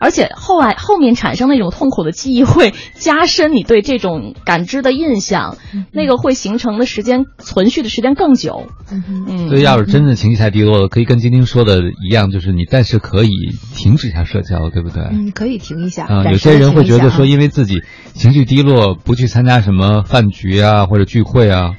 [0.01, 5.57] 而且后来后面产生那种痛苦的记忆会加深你对这种感知的印象，
[5.93, 8.67] 那个会形成的时间存续的时间更久。
[8.91, 13.31] 嗯，所以，要是真的情绪太低落了，可以跟晶晶说的一样，就是你暂时可以
[13.75, 15.03] 停止一下社交，对不对？
[15.11, 16.05] 嗯，可以停一下。
[16.05, 17.83] 啊、暂时有些人会觉得说，因为自己
[18.15, 21.73] 情绪低落，不去参加什么饭局啊或者聚会啊，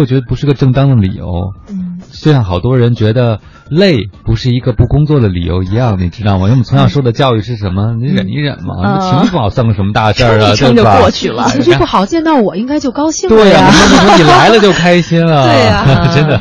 [0.00, 1.52] 会觉得不是个正当的理由。
[1.68, 3.38] 嗯，就像好多人觉得
[3.70, 6.42] 累不是一个不工作的理由一样，你知道吗？
[6.42, 7.94] 因为我们从小受的教育是什么？
[8.00, 10.82] 你忍一忍嘛，嗯情绪不好算个什么大事儿啊，撑一撑就？
[10.84, 14.16] 过去了情绪不好，见到我应该就高兴了对呀、呀。
[14.16, 16.40] 你来了就开心了， 对呀 真的。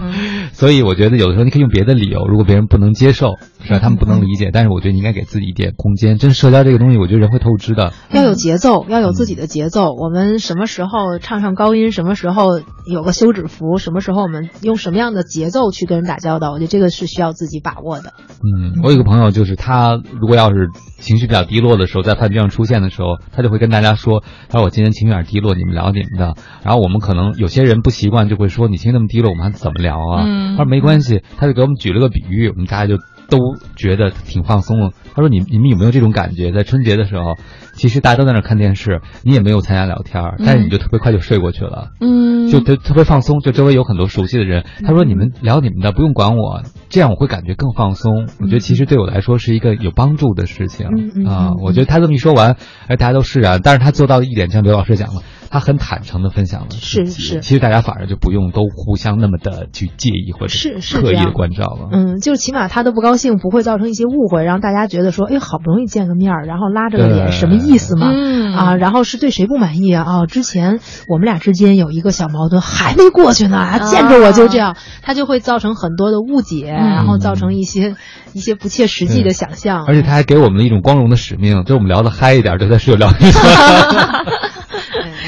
[0.59, 3.79] 嗯所以我觉得有的时候你可以用别的理由，如果别人不能接受，是吧？
[3.79, 6.17] 他们不能理解，但是我觉得你应该给自己一点空间。
[6.17, 7.93] 真社交这个东西，我觉得人会透支的。
[8.11, 9.93] 要有节奏，要有自己的节奏。
[9.93, 18.13] 我们什么时候唱上高音，什么时候有个休止符，什么时候我们用什么样的节奏去跟人打交道，我觉得这个是需要自己把握的。
[18.43, 32.97] 嗯，我有一个朋友，就是他如果要是情绪比较低落的时候，在饭局上出现的时候，他就会跟大家说：“他说我今天情绪有点低落，你们聊你们的。”然后我们可能有些人不习惯，就会说：“你情绪那么低落，我们还怎么聊啊？”嗯他说没关系，他就给我们举了个比喻，我们大家就
[33.29, 33.37] 都
[33.75, 34.91] 觉得挺放松了。
[35.13, 36.51] 他说：“你你们有没有这种感觉？
[36.51, 37.35] 在春节的时候，
[37.73, 41.89] 其实大家都在那看电视，你也没有参加聊天，但是你就特别快就睡过去了。
[41.99, 44.63] 嗯，就特特别放松，就周围有很多熟悉的人。
[44.85, 48.27] 他说：“你们聊你们的，不用管我，这样我会感觉更放松。
[48.39, 51.55] 我觉得其实对我来说是一个有帮助的事情啊嗯。
[51.61, 52.55] 我觉得他这么一说完，
[52.87, 53.59] 哎，大家都释然。
[53.61, 61.89] 但是他做到的一点，像刘老师讲了，他很坦诚的分享了，是是其实大家反而就不用都互相那么的去介意或者是是刻意的关照了。
[61.91, 68.09] 嗯，就起码他的不高兴不会造成一些误会，让大家觉得说，哎，好不容易见个面儿，然后拉着个脸，什么意思嘛？
[68.11, 70.03] 嗯啊，然后是对谁不满意啊？
[70.05, 77.95] 啊，之前我们俩之间有一个小矛盾还没过去呢，啊见着我就这样，他就会造成很多的误解，然后造成一些
[78.33, 79.85] 一些不切实际的想象。
[79.87, 83.39] 而且他还给我们了一种光荣的使命，就是我们聊的嗨一点，对他是有疗愈的。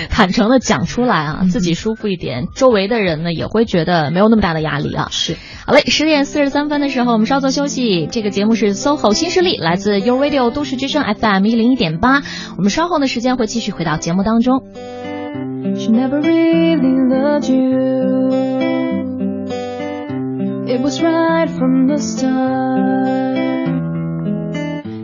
[0.10, 5.08] 坦诚的讲出来啊，自己舒服一点，周围的人呢也会觉得没有那么大的压力啊。
[5.12, 5.36] 是，
[5.66, 8.08] 好嘞，十点四十三分的时候，我们稍作休息。
[8.12, 12.22] 这个节目是 SOHO 新势力，来自 u Radio 都市之声 FM 一零一点八。
[12.58, 14.64] 我们稍后的时间会继续回到节目当中。
[15.76, 18.30] She never really loved you.
[20.68, 23.36] It was right from the start.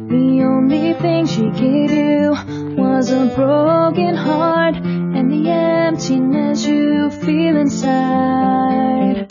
[0.09, 2.35] The only thing she gave you
[2.77, 9.25] was a broken heart and the emptiness you feel inside.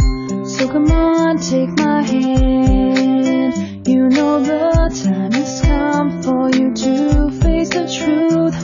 [0.46, 3.86] So come on, take my hand.
[3.86, 8.56] You know the time has come for you to face the truth.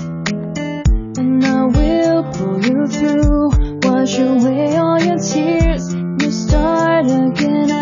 [1.16, 3.51] And I will pull you through.
[3.89, 5.95] Wash away all your tears.
[5.95, 7.82] You start again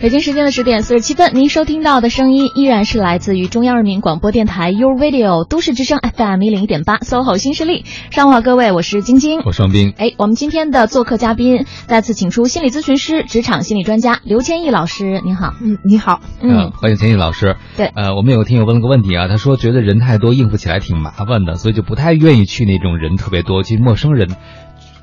[0.00, 7.86] 北京时间的十点四十七分，您收听到的声音依然是来自于中央人民广播电台 u Radio 都市之声 FM 一零一点八 SOHO 新势力。
[8.10, 9.94] 上午好，各位，我是晶晶，我是王斌。
[9.96, 15.54] 哎，我们今天的做客嘉宾再次请出心理咨询师、职场心理专家刘千亿老师，您好。
[15.62, 16.20] 嗯，你好。
[16.42, 17.56] 嗯，欢迎千亿老师。
[17.76, 24.28] 对，呃，我们有个听友问了个问题啊，他说觉得人太多，应付起来挺麻烦的，所以就不太愿意去那种人特别多、去陌生人。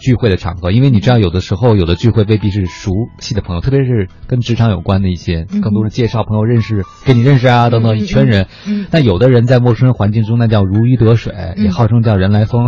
[0.02, 8.48] 聚会的场合，因为你知道，有的时候有的聚会未必是熟悉的朋友，特别是跟职场有关的一些，更多是介绍朋友认识，跟你认识啊等等一圈人。
[8.92, 12.68] 那有的人在陌生人环境中，那叫如鱼得水，也号称叫人来疯。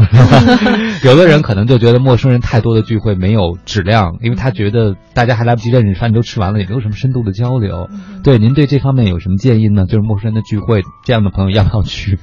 [1.03, 7.89] 有的人可能就觉得陌生人太多的聚会没有质量，因为他觉得大家还来不及认识，饭都吃完了，也没有什么深度的交流。
[8.23, 9.85] 对，您对这方面有什么建议呢？
[9.85, 12.19] 就是陌生人的聚会，这样的朋友要不要去？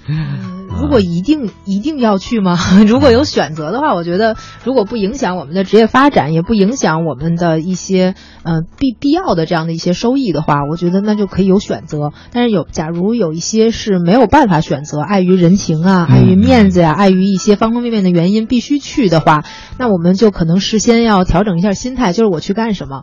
[0.78, 2.56] 如果一定一定要去吗？
[2.86, 12.12] 如果有选择的话，我觉得如果不影响我们的职业发展，也不影响我们的一些呃必必要的这样的一些收益的话，我觉得那就可以有选择。
[12.32, 19.44] 但是有假如有一些是没有办法选择，碍于人情啊，碍于面子呀，碍于一些方方面面的原因必须去的话，
[19.78, 23.02] 那我们就可能事先要调整一下心态，就是我去干什么。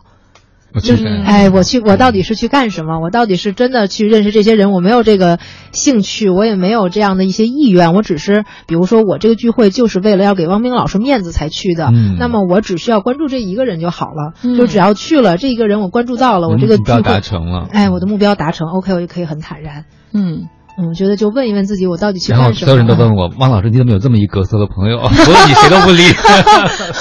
[0.74, 3.00] 就是哎，我去，我到底是去干什么？
[3.00, 4.70] 我到底是真的去认识这些人？
[4.70, 5.38] 我没有这个
[5.72, 7.94] 兴趣，我也没有这样的一些意愿。
[7.94, 11.90] 我只是，比如说，我这个聚会就是为了要给汪冰老师面子才去的。
[12.18, 14.34] 那么，我只需要关注这一个人就好了。
[14.56, 17.68] 就只要去了这一个人，我关注到了，我这个目标达成了。
[17.70, 19.84] 哎，我的目标达成，OK，我就可以很坦然。
[20.12, 20.48] 嗯。
[20.78, 22.50] 嗯，我觉得就问一问自己，我到底去干什么？
[22.50, 25.00] 然后所有人都问我，汪老师，你怎么有这么一格色的朋友？
[25.10, 26.04] 所以你谁都不理。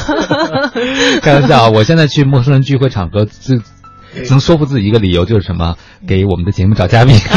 [1.21, 3.61] 开玩笑啊，我现在去陌生人聚会场合，只
[4.32, 5.75] 能说服自己一个理由，就是什么？
[6.07, 7.15] 给我们的节目找嘉宾。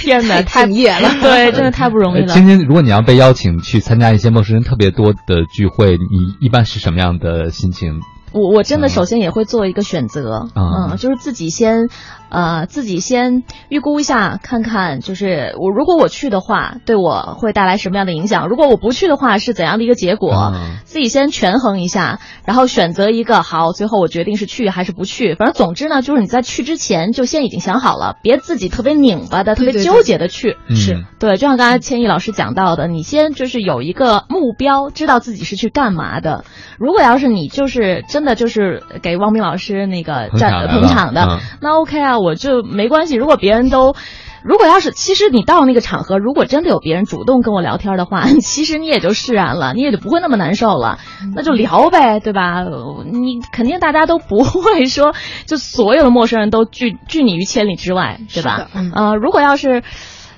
[0.00, 1.10] 天哪，太敬业了！
[1.20, 2.32] 对，真的太不容易了。
[2.32, 8.00] 今天如果你要被邀请去参加一些陌生人特别多的聚会，你一般是什么样的心情？
[8.30, 11.88] 我我真的首先也会做一个选择，嗯，就是自己先。
[12.30, 18.48] 呃，自己先预估一下，看看就是我如果我去的话，对我会带来什么样的影响？
[18.48, 20.52] 如果我不去的话，是怎样的一个结果？
[20.84, 25.34] 自己先权衡一下，然后选择一个好，最后我决定是去还是不去。
[25.34, 30.56] 反正总之呢，就是你在去之前就先已经想好了，别自己特别拧巴的、特别纠结的去。
[30.74, 36.44] 是对，就像刚才千亿老师讲到的，你先就是有一个目标，知道自己是去干嘛的。
[36.78, 42.17] 如果要是你就是真的就是给汪明老师那个站捧场的，那 OK 啊。
[42.20, 43.14] 我就没关系。
[43.14, 43.94] 如果别人都，
[44.42, 50.98] 如果要是，其实你到那个场合，如果真的有别人主动跟我聊天的话， 其实你也就释然了，你也就不会那么难受了。
[51.34, 52.64] 那就聊呗，对吧？
[53.10, 55.14] 你肯定大家都不会说，
[55.46, 58.68] 就所有的陌生人都拒拒你于千里之外，对吧？
[58.94, 59.82] 呃，如果要是。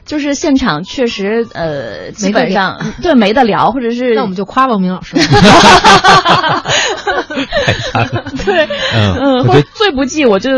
[0.06, 5.14] 就是现场确实，呃，基本上对没得聊，或者是那我们就夸王明老师。
[8.44, 10.50] 对，嗯，或最不济我就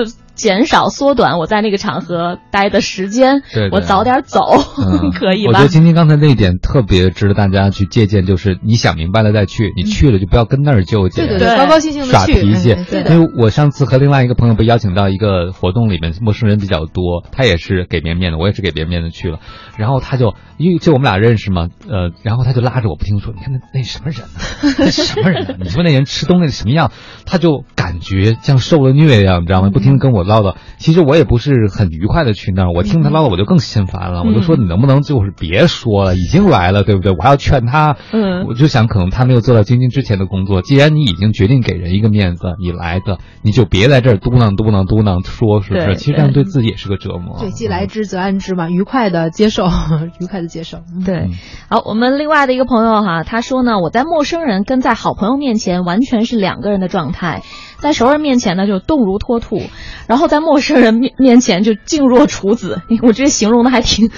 [0.43, 4.41] 减少缩短我在那个场合待的时间，我早点走，
[5.15, 5.51] 可以吧？
[5.51, 12.71] 我觉得晶晶刚才那一点特别值得大家去借鉴，就是你想明白了再去，你去了就不要跟那儿纠结，对对对，高高兴兴的耍脾气。
[13.09, 19.39] 因为我上次和另外一个朋友被邀请到一个活动里面，陌生人比较多，他也是给别人面子，我也是给别人面子去了。
[19.77, 24.75] 然后他就，因为就我们俩认识嘛，呃，然后他就拉着我不停说：“你看那那什么人呢？
[24.79, 25.57] 那什么人？
[25.63, 26.91] 你说那人吃东西什么样？
[27.27, 29.71] 他就感觉像受了虐一样，你知道吗？
[29.73, 30.57] 不停的跟我唠叨。
[30.79, 34.23] 其实我也不是很愉快的去那儿，我听他唠叨我就更心烦了。
[34.23, 37.13] 我就说你能不能就是别说了，已经来了，对不对？
[37.13, 37.97] 我还要劝他。
[38.13, 40.63] 嗯，我就想可能他没有做到晶晶之前的工作。
[40.63, 45.97] 既然你已经决定给人一个面子，你来的，你就别在这儿嘟囔嘟囔嘟囔说，是不是？
[45.97, 47.39] 其实这样对自己也是个折磨。
[47.39, 49.69] 对，既来之则安之嘛，愉快的接受。
[50.21, 51.29] 愉快的接受，对。
[51.69, 57.43] 好，我们另外的一个朋友哈，他说呢，我在陌生人跟在好朋友面前完全是两个人的状态，
[57.83, 59.61] 在熟人面前呢就动如脱兔，
[60.07, 62.81] 然后在陌生人面面前就静若处子。
[63.03, 64.09] 我觉得形容的还挺，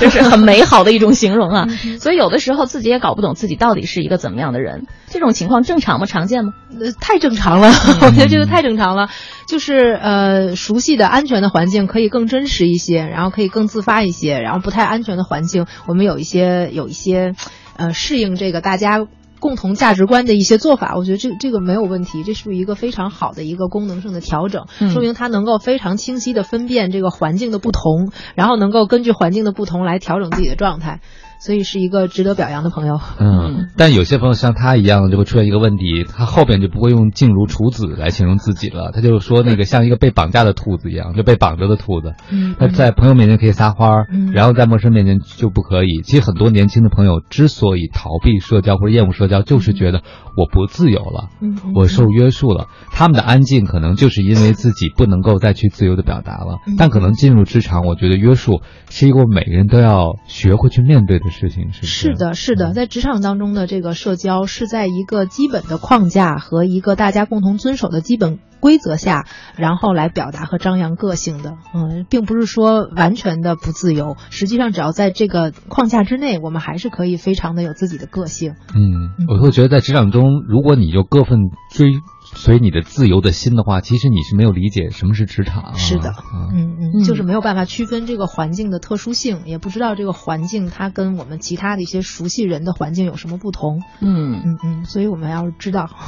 [0.00, 1.66] 就是很美好的一种形容啊。
[1.98, 6.06] 所以有的时候自己也搞不懂自己到底是一个怎么样的人，这种情况正常吗？
[6.06, 6.52] 常见吗？
[6.80, 7.68] 呃，太正常了，
[8.02, 9.08] 我觉得这个太正常了。
[9.48, 17.34] 就是呃，熟悉的安全的环境可以更真实一些，然后可以更自发一些，然后不太安全的环境，我们有一些有一些，
[17.76, 19.06] 呃，适应这个大家
[19.40, 31.00] 共同价值观的一些做法，我觉得这这个没有问题，这是一个非常好的一个功能上的调整，说明他能够非常清晰的分辨这个环境的不同，然后能够根据环境的不同来调整自己的状态。
[31.38, 33.00] 所以是一个值得表扬的朋友。
[33.18, 42.14] 嗯，但有些朋友像他一样，就会出现一个问题，他后边就不会用静如处子来形容自己了，他就说那个像一个被绑架的兔子一样，就被绑着的兔子。
[42.30, 46.02] 嗯他在朋友面前可以撒欢儿，嗯然后在陌生面前就不可以。
[46.02, 50.02] 其实很多年轻的朋友之所以逃避社交或者厌恶社交，就是觉得
[50.36, 51.28] 我不自由了，
[51.74, 52.66] 我受约束了。
[52.90, 56.58] 他们的安静可能就是因为自己不能够再去自由的表达了。
[56.66, 58.60] 嗯但可能进入职场，我觉得约束
[58.90, 69.26] 是一个每个人都要学会去面对的事情，是是的，是的，在职场当中的这个社交是在一个基本的框架和一个大家共同遵守的基本规则下，
[69.56, 71.54] 然后来表达和张扬个性的。
[71.74, 78.54] 嗯，并不是说完全的不自由，实际上只要在这个框架之内，我们还是可以非常的有自己的个性。
[78.74, 81.38] 嗯，我会觉得在职场中，如果你就过分
[81.70, 81.92] 追
[82.34, 85.72] 随你的自由的心的话，其实你是没有理解什么是职场啊。
[85.74, 86.14] 是的
[86.52, 93.82] 嗯嗯，就是没有办法区分这个环境的特殊性，也不知道这个环境它跟我们其他的一些熟悉人的环境有什么不同。
[94.00, 95.88] 嗯嗯嗯，所以我们要知道。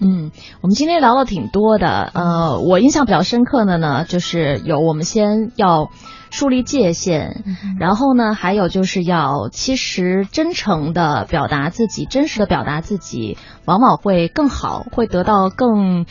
[0.00, 0.30] 嗯，
[0.60, 5.90] 我们今天聊了挺多的，呃，我印象比较深刻的呢，就是有我们先要
[6.30, 7.42] 树立界限，
[7.78, 16.06] 然后呢，还有就是要其实真诚的表达自己，真实的表达自己，往往会更好，会得到更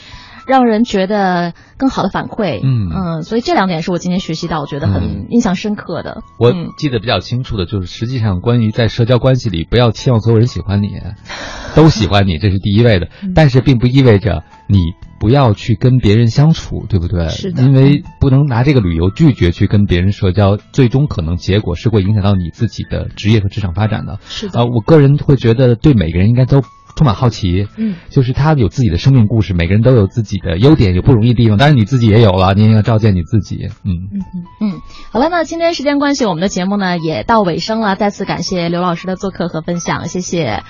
[0.48, 2.60] 让人觉得更好的反馈。
[2.64, 6.22] 嗯嗯，所以这两点是我今天学习到，我觉得很嗯印象深刻的。
[6.40, 10.90] 我嗯记得比较清楚的就是，实际上关于在社交关系里，不要期望所有人喜欢你，
[11.76, 13.08] 都喜欢你，这是第一位的。
[13.22, 14.78] 嗯但是并不意味着你
[15.20, 17.28] 不要去跟别人相处，对不对？
[17.30, 24.20] 是的因为不能拿这个理由拒绝去跟别人社交，最终可能结果是会影响到你自己的职业和职场发展的。
[24.28, 26.62] 是的啊、我个人会觉得对每个人应该都
[26.98, 27.68] 充满好奇。
[27.78, 31.58] 嗯，就是他有自己的生命故事，每个人都有自己的优点，有不容易的地方。
[31.58, 33.70] 当然你自己也有了，你也要照见你自己。
[33.86, 34.10] 嗯。
[34.12, 34.72] 嗯嗯。
[34.72, 34.82] 嗯，
[35.14, 40.64] 好了，那今天时间关系，我们的节目呢也到尾声了，再次感谢刘老师的做客和分享，谢谢。